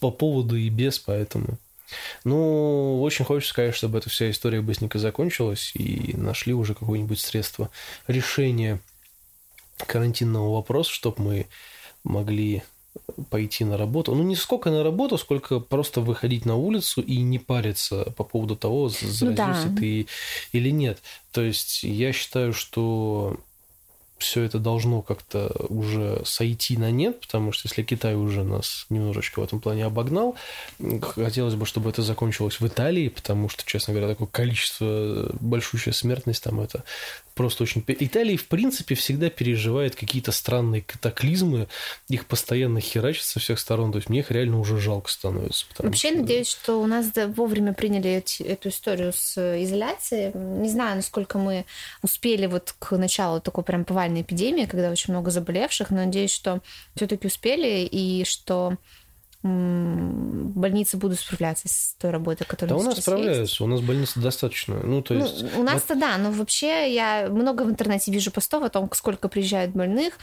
по 0.00 0.10
поводу 0.10 0.56
и 0.56 0.68
без, 0.68 0.98
поэтому 0.98 1.58
Ну, 2.24 3.00
очень 3.02 3.24
хочется 3.24 3.52
сказать, 3.52 3.74
чтобы 3.74 3.98
эта 3.98 4.10
вся 4.10 4.30
история 4.30 4.60
быстренько 4.60 4.98
закончилась 4.98 5.72
и 5.74 6.14
нашли 6.16 6.54
уже 6.54 6.74
какое-нибудь 6.74 7.20
средство 7.20 7.70
решения 8.06 8.80
карантинного 9.86 10.54
вопроса, 10.54 10.90
чтобы 10.90 11.22
мы 11.22 11.46
могли 12.04 12.62
пойти 13.30 13.64
на 13.64 13.76
работу. 13.76 14.14
Ну, 14.14 14.22
не 14.22 14.36
сколько 14.36 14.70
на 14.70 14.82
работу, 14.82 15.18
сколько 15.18 15.60
просто 15.60 16.00
выходить 16.00 16.44
на 16.44 16.56
улицу 16.56 17.00
и 17.00 17.18
не 17.18 17.38
париться 17.38 18.12
по 18.16 18.24
поводу 18.24 18.56
того, 18.56 18.88
заразился 18.88 19.68
ну, 19.68 19.74
да. 19.74 19.80
ты 19.80 20.06
или 20.52 20.70
нет. 20.70 21.00
То 21.30 21.42
есть 21.42 21.82
я 21.84 22.12
считаю, 22.12 22.52
что 22.52 23.38
все 24.22 24.42
это 24.42 24.58
должно 24.58 25.02
как-то 25.02 25.54
уже 25.68 26.22
сойти 26.24 26.76
на 26.76 26.90
нет, 26.90 27.20
потому 27.20 27.52
что 27.52 27.68
если 27.68 27.82
Китай 27.82 28.14
уже 28.14 28.44
нас 28.44 28.86
немножечко 28.88 29.40
в 29.40 29.44
этом 29.44 29.60
плане 29.60 29.84
обогнал, 29.84 30.36
хотелось 31.00 31.54
бы, 31.54 31.66
чтобы 31.66 31.90
это 31.90 32.02
закончилось 32.02 32.60
в 32.60 32.66
Италии, 32.66 33.08
потому 33.08 33.48
что, 33.48 33.64
честно 33.66 33.92
говоря, 33.92 34.08
такое 34.08 34.28
количество, 34.28 35.30
большущая 35.40 35.92
смертность 35.92 36.42
там 36.42 36.60
это 36.60 36.84
просто 37.34 37.64
очень... 37.64 37.84
Италия, 37.86 38.36
в 38.36 38.46
принципе, 38.46 38.94
всегда 38.94 39.30
переживает 39.30 39.96
какие-то 39.96 40.32
странные 40.32 40.82
катаклизмы, 40.82 41.68
их 42.08 42.26
постоянно 42.26 42.80
херачат 42.80 43.24
со 43.24 43.40
всех 43.40 43.58
сторон, 43.58 43.92
то 43.92 43.98
есть 43.98 44.08
мне 44.08 44.20
их 44.20 44.30
реально 44.30 44.58
уже 44.58 44.78
жалко 44.78 45.10
становится. 45.10 45.66
Вообще, 45.78 46.10
что... 46.10 46.18
надеюсь, 46.18 46.48
что 46.48 46.80
у 46.80 46.86
нас 46.86 47.10
вовремя 47.36 47.72
приняли 47.72 48.24
эту 48.40 48.68
историю 48.68 49.12
с 49.12 49.36
изоляцией. 49.62 50.32
Не 50.34 50.68
знаю, 50.68 50.96
насколько 50.96 51.38
мы 51.38 51.64
успели 52.02 52.46
вот 52.46 52.74
к 52.78 52.96
началу 52.96 53.40
такой 53.40 53.64
прям 53.64 53.84
повальной 53.84 54.22
эпидемии, 54.22 54.66
когда 54.66 54.90
очень 54.90 55.12
много 55.12 55.30
заболевших, 55.30 55.90
но 55.90 55.98
надеюсь, 56.04 56.32
что 56.32 56.60
все-таки 56.94 57.26
успели 57.26 57.84
и 57.84 58.24
что 58.24 58.76
больницы 59.42 60.96
будут 60.96 61.18
справляться 61.18 61.68
с 61.68 61.96
той 61.98 62.10
работой, 62.10 62.44
которая 62.44 62.76
Да 62.78 62.80
у 62.80 62.84
нас 62.84 63.00
справляются, 63.00 63.42
есть. 63.42 63.60
у 63.60 63.66
нас 63.66 63.80
больницы 63.80 64.20
достаточно. 64.20 64.80
Ну, 64.84 65.02
то 65.02 65.14
ну, 65.14 65.20
есть... 65.20 65.42
Ну, 65.42 65.60
у 65.60 65.64
нас-то 65.64 65.96
да, 65.96 66.16
но 66.18 66.30
вообще 66.30 66.94
я 66.94 67.28
много 67.28 67.62
в 67.62 67.70
интернете 67.70 68.12
вижу 68.12 68.30
постов 68.30 68.62
о 68.62 68.68
том, 68.68 68.88
сколько 68.92 69.28
приезжает 69.28 69.72
больных, 69.72 70.14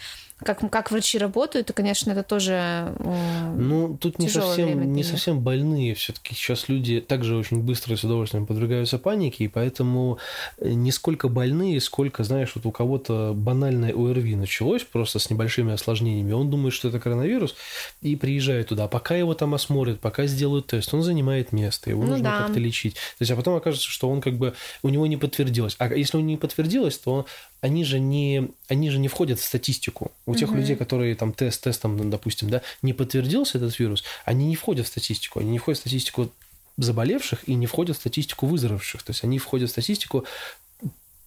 как, 0.44 0.70
как 0.72 0.92
врачи 0.92 1.18
работают, 1.18 1.70
и, 1.70 1.74
конечно, 1.74 2.12
это 2.12 2.24
тоже 2.24 2.94
Ну, 3.00 3.98
тут 4.00 4.20
не 4.20 4.30
совсем, 4.30 4.94
не 4.94 5.04
совсем 5.04 5.42
больные. 5.42 5.96
все 5.96 6.14
таки 6.14 6.34
сейчас 6.34 6.70
люди 6.70 7.02
также 7.02 7.36
очень 7.36 7.62
быстро 7.62 7.94
и 7.94 7.98
с 7.98 8.04
удовольствием 8.04 8.46
подвергаются 8.46 9.00
панике, 9.00 9.44
и 9.44 9.48
поэтому 9.50 10.18
э, 10.58 10.70
не 10.70 10.92
сколько 10.92 11.28
больные, 11.28 11.82
сколько, 11.82 12.24
знаешь, 12.24 12.52
вот 12.56 12.66
у 12.66 12.72
кого-то 12.72 13.34
банальное 13.36 13.94
ОРВИ 13.94 14.36
началось 14.36 14.84
просто 14.84 15.20
с 15.20 15.30
небольшими 15.30 15.74
осложнениями. 15.74 16.32
Он 16.32 16.50
думает, 16.50 16.74
что 16.74 16.88
это 16.88 17.00
коронавирус, 17.00 17.56
и 18.02 18.16
приезжает 18.16 18.70
туда. 18.70 18.88
Пока 18.88 19.09
его 19.16 19.34
там 19.34 19.54
осмотрят, 19.54 20.00
пока 20.00 20.26
сделают 20.26 20.68
тест, 20.68 20.94
он 20.94 21.04
занимает 21.04 21.52
место, 21.52 21.90
его 21.90 22.04
ну, 22.04 22.12
нужно 22.12 22.24
да. 22.24 22.38
как-то 22.40 22.60
лечить. 22.60 22.94
То 22.94 23.22
есть, 23.22 23.32
а 23.32 23.36
потом 23.36 23.56
окажется, 23.56 23.88
что 23.88 24.10
он 24.10 24.22
как 24.22 24.36
бы, 24.36 24.54
у 24.84 24.90
него 24.90 25.08
не 25.08 25.18
подтвердилось. 25.18 25.76
А 25.80 25.94
если 25.94 26.18
он 26.18 26.28
не 26.28 26.38
подтвердилось, 26.38 26.98
то 26.98 27.26
они 27.62 27.84
же 27.84 28.00
не, 28.00 28.50
они 28.68 28.90
же 28.90 29.00
не 29.00 29.08
входят 29.08 29.40
в 29.40 29.44
статистику. 29.44 30.12
У 30.26 30.36
тех 30.36 30.50
угу. 30.50 30.58
людей, 30.58 30.76
которые 30.76 31.16
там 31.16 31.34
тест, 31.34 31.64
тестом, 31.64 32.10
допустим, 32.10 32.50
да, 32.50 32.62
не 32.82 32.94
подтвердился 32.94 33.58
этот 33.58 33.78
вирус, 33.80 34.04
они 34.26 34.46
не 34.46 34.56
входят 34.56 34.86
в 34.86 34.90
статистику. 34.90 35.40
Они 35.40 35.52
не 35.52 35.60
входят 35.60 35.80
в 35.80 35.82
статистику 35.82 36.30
заболевших 36.78 37.48
и 37.48 37.56
не 37.56 37.68
входят 37.68 37.98
в 37.98 38.00
статистику 38.00 38.46
выздоровевших. 38.46 39.04
То 39.04 39.12
есть 39.12 39.24
они 39.24 39.38
входят 39.38 39.70
в 39.70 39.72
статистику 39.72 40.26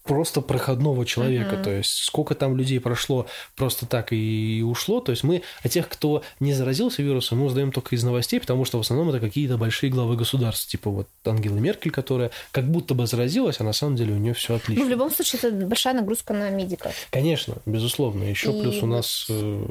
просто 0.02 0.40
проходного 0.40 1.06
человека. 1.06 1.56
Uh-huh. 1.56 1.64
То 1.64 1.71
есть 1.71 2.04
сколько 2.04 2.35
там 2.35 2.56
людей 2.56 2.80
прошло 2.80 3.26
просто 3.56 3.87
так 3.87 4.12
и 4.12 4.62
ушло. 4.66 5.00
То 5.00 5.12
есть 5.12 5.23
мы 5.23 5.42
о 5.62 5.68
тех, 5.68 5.88
кто 5.88 6.23
не 6.40 6.52
заразился 6.52 7.02
вирусом, 7.02 7.38
мы 7.38 7.47
узнаем 7.47 7.73
только 7.73 7.94
из 7.94 8.02
новостей, 8.02 8.40
потому 8.40 8.64
что 8.64 8.78
в 8.78 8.80
основном 8.80 9.11
это 9.11 9.21
какие-то 9.21 9.56
большие 9.56 9.90
главы 9.90 10.16
государств, 10.16 10.68
типа 10.68 10.90
вот 10.90 11.09
Ангела 11.25 11.56
Меркель, 11.56 11.90
которая 11.90 12.30
как 12.50 12.71
будто 12.71 12.94
бы 12.94 13.06
заразилась, 13.06 13.61
а 13.61 13.64
на 13.64 13.73
самом 13.73 13.97
деле 13.97 14.14
у 14.14 14.18
нее 14.18 14.35
все 14.35 14.56
отлично. 14.56 14.82
Ну, 14.82 14.88
в 14.88 14.90
любом 14.90 15.11
случае, 15.11 15.40
это 15.42 15.50
большая 15.66 15.94
нагрузка 15.94 16.32
на 16.35 16.50
медиков. 16.50 16.92
Конечно, 17.11 17.56
безусловно. 17.66 18.25
Еще 18.25 18.52
и... 18.52 18.61
плюс 18.61 18.82
у 18.82 18.87
нас 18.87 19.26
э, 19.28 19.66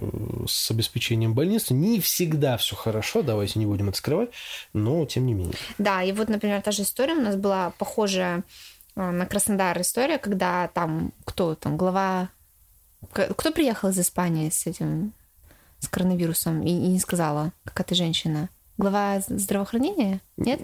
с 0.48 0.72
обеспечением 0.72 1.34
больницы 1.34 1.74
не 1.74 2.00
всегда 2.00 2.58
все 2.58 2.76
хорошо, 2.76 3.22
давайте 3.22 3.60
не 3.60 3.66
будем 3.66 3.90
это 3.90 3.98
скрывать, 3.98 4.30
но 4.74 5.06
тем 5.06 5.26
не 5.26 5.34
менее. 5.34 5.56
Да, 5.78 6.04
и 6.04 6.12
вот, 6.12 6.30
например, 6.30 6.62
та 6.62 6.72
же 6.72 6.84
история 6.84 7.14
у 7.14 7.22
нас 7.22 7.36
была 7.36 7.72
похожая 7.78 8.44
на 9.10 9.26
Краснодар 9.26 9.80
история, 9.82 10.18
когда 10.18 10.68
там 10.68 11.14
кто 11.26 11.56
там, 11.56 11.78
глава... 11.78 12.30
Кто 13.12 13.52
приехал 13.52 13.90
из 13.90 14.00
Испании 14.00 14.50
с 14.50 14.68
этим, 14.68 15.14
с 15.80 15.88
коронавирусом 15.88 16.62
и, 16.62 16.70
и 16.70 16.88
не 16.88 17.00
сказала, 17.00 17.52
какая-то 17.64 17.96
женщина? 17.96 18.50
Глава 18.78 19.22
здравоохранения? 19.28 20.22
Нет? 20.38 20.62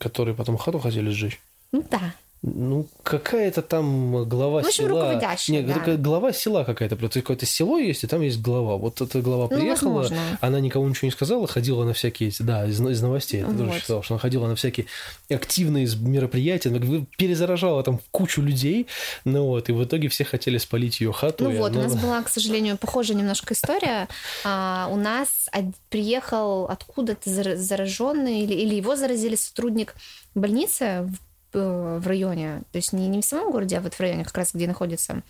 Которые 0.00 0.34
потом 0.34 0.56
хату 0.56 0.80
хотели 0.80 1.10
сжечь? 1.10 1.40
Ну 1.70 1.84
да. 1.88 2.14
Ну, 2.42 2.86
какая-то 3.02 3.60
там 3.60 4.24
глава 4.26 4.62
в 4.62 4.66
общем, 4.66 4.86
села. 4.88 5.36
Нет, 5.48 5.66
да. 5.66 5.96
глава 5.96 6.32
села 6.32 6.64
какая-то. 6.64 6.96
Какое-то 6.96 7.44
село 7.44 7.76
есть, 7.78 8.02
и 8.02 8.06
там 8.06 8.22
есть 8.22 8.40
глава. 8.40 8.76
Вот 8.76 9.02
эта 9.02 9.20
глава 9.20 9.46
ну, 9.50 9.58
приехала, 9.58 9.98
возможно. 9.98 10.38
она 10.40 10.58
никому 10.60 10.88
ничего 10.88 11.06
не 11.06 11.12
сказала, 11.12 11.46
ходила 11.46 11.84
на 11.84 11.92
всякие, 11.92 12.32
да, 12.38 12.66
из, 12.66 12.80
из 12.80 13.02
новостей. 13.02 13.42
Это 13.42 13.50
вот. 13.50 13.66
тоже 13.66 13.80
читал, 13.80 14.02
что 14.02 14.14
она 14.14 14.20
ходила 14.20 14.46
на 14.46 14.56
всякие 14.56 14.86
активные 15.28 15.86
мероприятия, 16.00 16.70
перезаражала 17.18 17.82
там 17.82 18.00
кучу 18.10 18.40
людей, 18.40 18.86
ну 19.26 19.44
вот, 19.44 19.68
и 19.68 19.72
в 19.72 19.84
итоге 19.84 20.08
все 20.08 20.24
хотели 20.24 20.56
спалить 20.56 21.02
ее 21.02 21.12
хату. 21.12 21.44
Ну 21.44 21.58
вот, 21.58 21.72
она... 21.72 21.80
у 21.80 21.82
нас 21.82 21.94
была, 22.02 22.22
к 22.22 22.30
сожалению, 22.30 22.78
похожая 22.78 23.18
немножко 23.18 23.52
история. 23.52 24.08
А, 24.44 24.88
у 24.90 24.96
нас 24.96 25.50
приехал 25.90 26.64
откуда-то 26.64 27.28
зараженный, 27.56 28.40
или, 28.40 28.54
или 28.54 28.76
его 28.76 28.96
заразили 28.96 29.34
сотрудник 29.34 29.94
больницы 30.34 31.02
в 31.06 31.29
в 31.58 32.06
районе, 32.06 32.62
то 32.72 32.76
есть 32.76 32.92
не, 32.92 33.08
не 33.08 33.20
в 33.20 33.24
самом 33.24 33.50
городе, 33.50 33.78
а 33.78 33.80
вот 33.80 33.94
в 33.94 34.00
районе, 34.00 34.24
как 34.24 34.36
раз 34.36 34.50
где 34.54 34.66
находится 34.66 35.22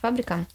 фабрика 0.00 0.46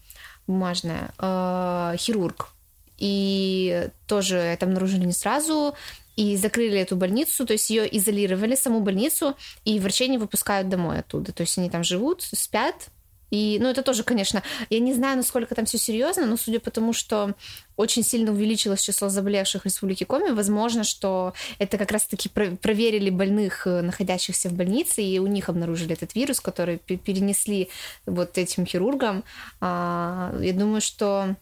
бумажная, 0.48 1.12
э, 1.20 1.96
хирург. 1.98 2.50
И 2.98 3.90
тоже 4.08 4.38
это 4.38 4.66
обнаружили 4.66 5.06
не 5.06 5.14
сразу, 5.14 5.76
и 6.16 6.36
закрыли 6.36 6.78
эту 6.78 6.98
больницу, 6.98 7.46
то 7.46 7.54
есть 7.54 7.70
ее 7.70 7.98
изолировали, 7.98 8.56
саму 8.56 8.82
больницу, 8.82 9.38
и 9.64 9.80
врачей 9.80 10.10
не 10.10 10.18
выпускают 10.18 10.68
домой 10.68 11.00
оттуда. 11.00 11.32
То 11.32 11.42
есть 11.42 11.58
они 11.58 11.70
там 11.70 11.84
живут, 11.84 12.24
спят, 12.24 12.90
и, 13.32 13.58
ну, 13.62 13.70
это 13.70 13.84
тоже, 13.84 14.04
конечно, 14.04 14.44
я 14.70 14.80
не 14.80 14.94
знаю, 14.94 15.18
насколько 15.18 15.56
там 15.56 15.66
все 15.66 15.78
серьезно, 15.78 16.26
но 16.26 16.38
судя 16.38 16.60
по 16.60 16.72
тому, 16.72 16.94
что 16.94 17.34
очень 17.76 18.04
сильно 18.04 18.32
увеличилось 18.32 18.82
число 18.82 19.10
заболевших 19.10 19.62
в 19.62 19.66
Республике 19.66 20.06
Коми, 20.06 20.32
возможно, 20.32 20.84
что 20.84 21.34
это 21.60 21.78
как 21.78 21.92
раз-таки 21.92 22.30
проверили 22.30 23.10
больных, 23.10 23.68
э, 23.68 23.82
находящихся 23.82 24.50
в 24.50 24.54
больнице, 24.54 25.02
и 25.02 25.20
у 25.20 25.28
них 25.28 25.50
обнаружили 25.50 25.94
этот 25.94 26.16
вирус, 26.16 26.40
который 26.40 26.78
перенесли 26.78 27.70
вот 28.06 28.38
этим 28.38 28.66
хирургам. 28.66 29.24
А, 29.62 30.36
я 30.42 30.54
думаю, 30.54 30.82
что 30.82 31.36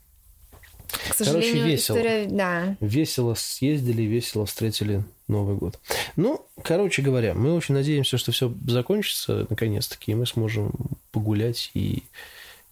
к 0.87 1.15
сожалению, 1.15 1.51
Короче, 1.51 1.71
весело. 1.71 1.97
История... 1.97 2.25
Да. 2.25 2.77
Весело 2.79 3.33
съездили, 3.33 4.03
весело 4.03 4.45
встретили 4.45 5.03
Новый 5.27 5.55
год. 5.57 5.79
Ну, 6.15 6.45
короче 6.63 7.01
говоря, 7.01 7.33
мы 7.33 7.53
очень 7.53 7.75
надеемся, 7.75 8.17
что 8.17 8.31
все 8.31 8.53
закончится 8.65 9.45
наконец-таки, 9.49 10.11
и 10.11 10.15
мы 10.15 10.25
сможем 10.25 10.71
погулять 11.11 11.71
и 11.73 12.03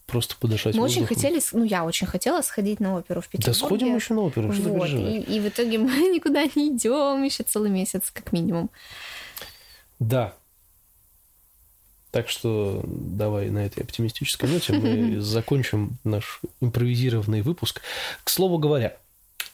просто 0.05 0.35
подышать 0.39 0.75
Мы 0.75 0.81
воздухом. 0.81 1.03
очень 1.03 1.15
хотели, 1.15 1.41
ну, 1.51 1.63
я 1.63 1.83
очень 1.83 2.07
хотела 2.07 2.41
сходить 2.41 2.79
на 2.79 2.95
оперу 2.95 3.21
в 3.21 3.27
Петербурге. 3.27 3.59
Да 3.59 3.65
сходим 3.65 3.95
еще 3.95 4.13
на 4.13 4.21
оперу, 4.21 4.53
что 4.53 4.69
вот, 4.69 4.89
и, 4.89 5.19
и 5.19 5.39
в 5.39 5.47
итоге 5.47 5.77
мы 5.79 5.91
никуда 6.13 6.43
не 6.55 6.69
идем 6.69 7.23
еще 7.23 7.43
целый 7.43 7.71
месяц, 7.71 8.11
как 8.11 8.31
минимум. 8.31 8.69
Да, 9.99 10.33
так 12.15 12.29
что 12.29 12.81
давай 12.85 13.49
на 13.49 13.65
этой 13.65 13.83
оптимистической 13.83 14.47
ноте 14.47 14.71
мы 14.71 15.19
закончим 15.19 15.97
наш 16.05 16.39
импровизированный 16.61 17.41
выпуск. 17.41 17.81
К 18.23 18.29
слову 18.29 18.57
говоря, 18.57 18.95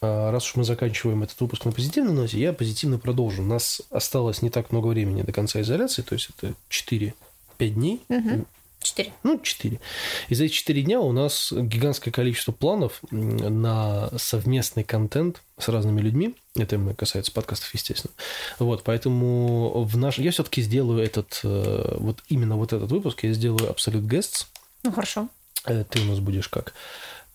а, 0.00 0.30
раз 0.30 0.46
уж 0.46 0.54
мы 0.54 0.62
заканчиваем 0.62 1.24
этот 1.24 1.40
выпуск 1.40 1.64
на 1.64 1.72
позитивной 1.72 2.12
ноте, 2.12 2.38
я 2.38 2.52
позитивно 2.52 3.00
продолжу. 3.00 3.42
У 3.42 3.46
нас 3.46 3.82
осталось 3.90 4.42
не 4.42 4.50
так 4.50 4.70
много 4.70 4.86
времени 4.86 5.22
до 5.22 5.32
конца 5.32 5.60
изоляции, 5.60 6.02
то 6.02 6.12
есть 6.12 6.30
это 6.38 6.54
4-5 6.70 7.14
дней. 7.58 8.00
Угу. 8.08 8.46
Четыре. 8.82 9.12
Ну, 9.22 9.38
четыре. 9.40 9.80
И 10.28 10.34
за 10.34 10.44
эти 10.44 10.52
четыре 10.52 10.82
дня 10.82 11.00
у 11.00 11.12
нас 11.12 11.52
гигантское 11.52 12.12
количество 12.12 12.52
планов 12.52 13.00
на 13.10 14.10
совместный 14.18 14.84
контент 14.84 15.42
с 15.58 15.68
разными 15.68 16.00
людьми. 16.00 16.34
Это 16.56 16.78
касается 16.94 17.32
подкастов, 17.32 17.72
естественно. 17.74 18.12
Вот, 18.58 18.82
поэтому 18.82 19.84
в 19.84 19.96
наш... 19.96 20.18
я 20.18 20.30
все-таки 20.30 20.62
сделаю 20.62 21.02
этот, 21.02 21.40
э, 21.44 21.96
вот 21.98 22.22
именно 22.28 22.56
вот 22.56 22.72
этот 22.72 22.90
выпуск, 22.90 23.24
я 23.24 23.32
сделаю 23.32 23.70
Absolute 23.70 24.06
Guests. 24.06 24.46
Ну, 24.82 24.92
хорошо. 24.92 25.28
Э, 25.64 25.84
ты 25.88 26.00
у 26.00 26.04
нас 26.04 26.18
будешь 26.18 26.48
как 26.48 26.74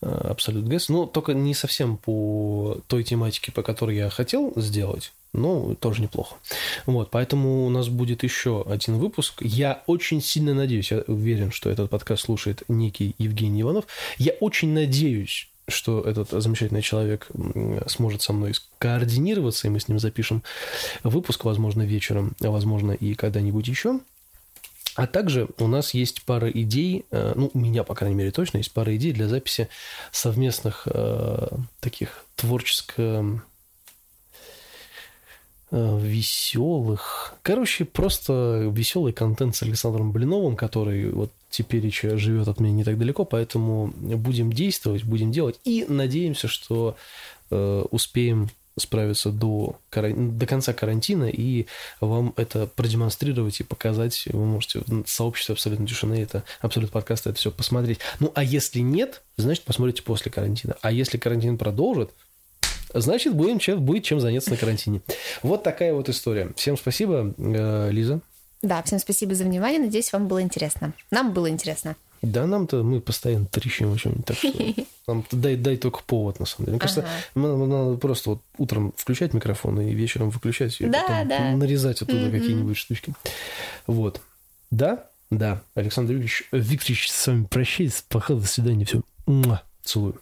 Absolute 0.01 0.65
Guest, 0.65 0.85
но 0.89 1.05
только 1.05 1.33
не 1.33 1.53
совсем 1.53 1.97
по 1.97 2.81
той 2.87 3.03
тематике, 3.03 3.51
по 3.51 3.63
которой 3.63 3.95
я 3.95 4.09
хотел 4.09 4.53
сделать, 4.55 5.11
ну, 5.33 5.75
тоже 5.75 6.01
неплохо. 6.01 6.35
Вот, 6.85 7.11
поэтому 7.11 7.65
у 7.65 7.69
нас 7.69 7.89
будет 7.89 8.23
еще 8.23 8.65
один 8.67 8.95
выпуск. 8.95 9.41
Я 9.41 9.83
очень 9.87 10.21
сильно 10.21 10.53
надеюсь, 10.53 10.91
я 10.91 11.03
уверен, 11.07 11.51
что 11.51 11.69
этот 11.69 11.89
подкаст 11.89 12.23
слушает 12.23 12.63
некий 12.67 13.15
Евгений 13.17 13.61
Иванов. 13.61 13.85
Я 14.17 14.33
очень 14.39 14.73
надеюсь, 14.73 15.49
что 15.67 16.01
этот 16.01 16.29
замечательный 16.31 16.81
человек 16.81 17.27
сможет 17.87 18.21
со 18.21 18.33
мной 18.33 18.53
координироваться, 18.79 19.67
и 19.67 19.69
мы 19.69 19.79
с 19.79 19.87
ним 19.87 19.99
запишем 19.99 20.43
выпуск, 21.03 21.43
возможно, 21.45 21.81
вечером, 21.83 22.33
а 22.41 22.49
возможно, 22.49 22.91
и 22.91 23.13
когда-нибудь 23.13 23.67
еще. 23.67 23.99
А 24.95 25.05
также 25.05 25.47
у 25.59 25.67
нас 25.67 25.93
есть 25.93 26.23
пара 26.23 26.49
идей, 26.49 27.05
э, 27.11 27.33
ну, 27.35 27.51
у 27.53 27.59
меня, 27.59 27.83
по 27.83 27.93
крайней 27.93 28.15
мере, 28.15 28.31
точно 28.31 28.57
есть 28.57 28.71
пара 28.71 28.95
идей 28.95 29.13
для 29.13 29.27
записи 29.27 29.69
совместных 30.11 30.87
э, 30.87 31.49
таких 31.81 32.25
творческо 32.35 32.93
э, 32.97 33.37
веселых. 35.71 37.33
Короче, 37.41 37.85
просто 37.85 38.71
веселый 38.73 39.13
контент 39.13 39.55
с 39.55 39.63
Александром 39.63 40.11
Блиновым, 40.11 40.55
который 40.55 41.09
вот 41.11 41.31
теперь 41.49 41.85
еще 41.85 42.17
живет 42.17 42.47
от 42.47 42.59
меня 42.59 42.71
не 42.71 42.83
так 42.83 42.97
далеко, 42.97 43.25
поэтому 43.25 43.87
будем 43.97 44.51
действовать, 44.51 45.03
будем 45.03 45.31
делать 45.31 45.59
и 45.63 45.85
надеемся, 45.87 46.47
что 46.47 46.95
э, 47.49 47.83
успеем 47.91 48.49
справиться 48.77 49.31
до, 49.31 49.79
до 49.91 50.45
конца 50.45 50.71
карантина 50.73 51.25
и 51.25 51.65
вам 51.99 52.33
это 52.37 52.67
продемонстрировать 52.67 53.59
и 53.59 53.63
показать. 53.63 54.27
Вы 54.31 54.45
можете 54.45 54.81
в 54.85 55.07
сообществе 55.07 55.53
абсолютно 55.53 55.87
тишины, 55.87 56.21
это 56.21 56.43
абсолютно 56.61 56.93
подкаст, 56.93 57.27
это 57.27 57.37
все 57.37 57.51
посмотреть. 57.51 57.99
Ну, 58.19 58.31
а 58.35 58.43
если 58.43 58.79
нет, 58.79 59.23
значит, 59.35 59.63
посмотрите 59.63 60.03
после 60.03 60.31
карантина. 60.31 60.75
А 60.81 60.91
если 60.91 61.17
карантин 61.17 61.57
продолжит, 61.57 62.11
значит, 62.93 63.33
будем, 63.33 63.59
чем, 63.59 63.81
будет 63.81 64.03
чем 64.03 64.19
заняться 64.19 64.51
на 64.51 64.57
карантине. 64.57 65.01
Вот 65.43 65.63
такая 65.63 65.93
вот 65.93 66.09
история. 66.09 66.51
Всем 66.55 66.77
спасибо, 66.77 67.33
э, 67.37 67.89
Лиза. 67.91 68.21
Да, 68.61 68.81
всем 68.83 68.99
спасибо 68.99 69.35
за 69.35 69.43
внимание. 69.43 69.79
Надеюсь, 69.79 70.11
вам 70.11 70.27
было 70.27 70.41
интересно. 70.41 70.93
Нам 71.11 71.33
было 71.33 71.49
интересно. 71.49 71.95
Да, 72.23 72.47
нам-то 72.47 72.83
мы 72.83 72.99
постоянно 72.99 73.45
трещим 73.45 73.93
о 73.93 73.97
чем-нибудь. 73.97 74.25
Так 74.25 74.37
что 74.37 74.51
нам 75.07 75.23
дай, 75.31 75.55
дай 75.55 75.77
только 75.77 76.01
повод, 76.03 76.39
на 76.39 76.45
самом 76.45 76.65
деле. 76.65 76.71
Мне 76.73 76.79
кажется, 76.79 77.05
ага. 77.35 77.65
надо 77.65 77.97
просто 77.97 78.31
вот 78.31 78.41
утром 78.57 78.93
включать 78.97 79.33
микрофон 79.33 79.79
и 79.81 79.93
вечером 79.93 80.31
выключать, 80.31 80.81
и 80.81 80.87
да, 80.87 81.03
потом 81.03 81.27
да. 81.27 81.51
нарезать 81.51 82.01
оттуда 82.01 82.25
mm-hmm. 82.25 82.31
какие-нибудь 82.31 82.77
штучки. 82.77 83.13
Вот. 83.85 84.21
Да, 84.71 85.05
да. 85.29 85.61
Александр 85.75 86.13
Викторович, 86.13 86.43
Викторович 86.51 87.11
с 87.11 87.27
вами 87.27 87.45
прощается. 87.45 88.03
Пока, 88.09 88.33
до 88.33 88.47
свидания. 88.47 88.85
Все. 88.85 89.01
Целую. 89.83 90.19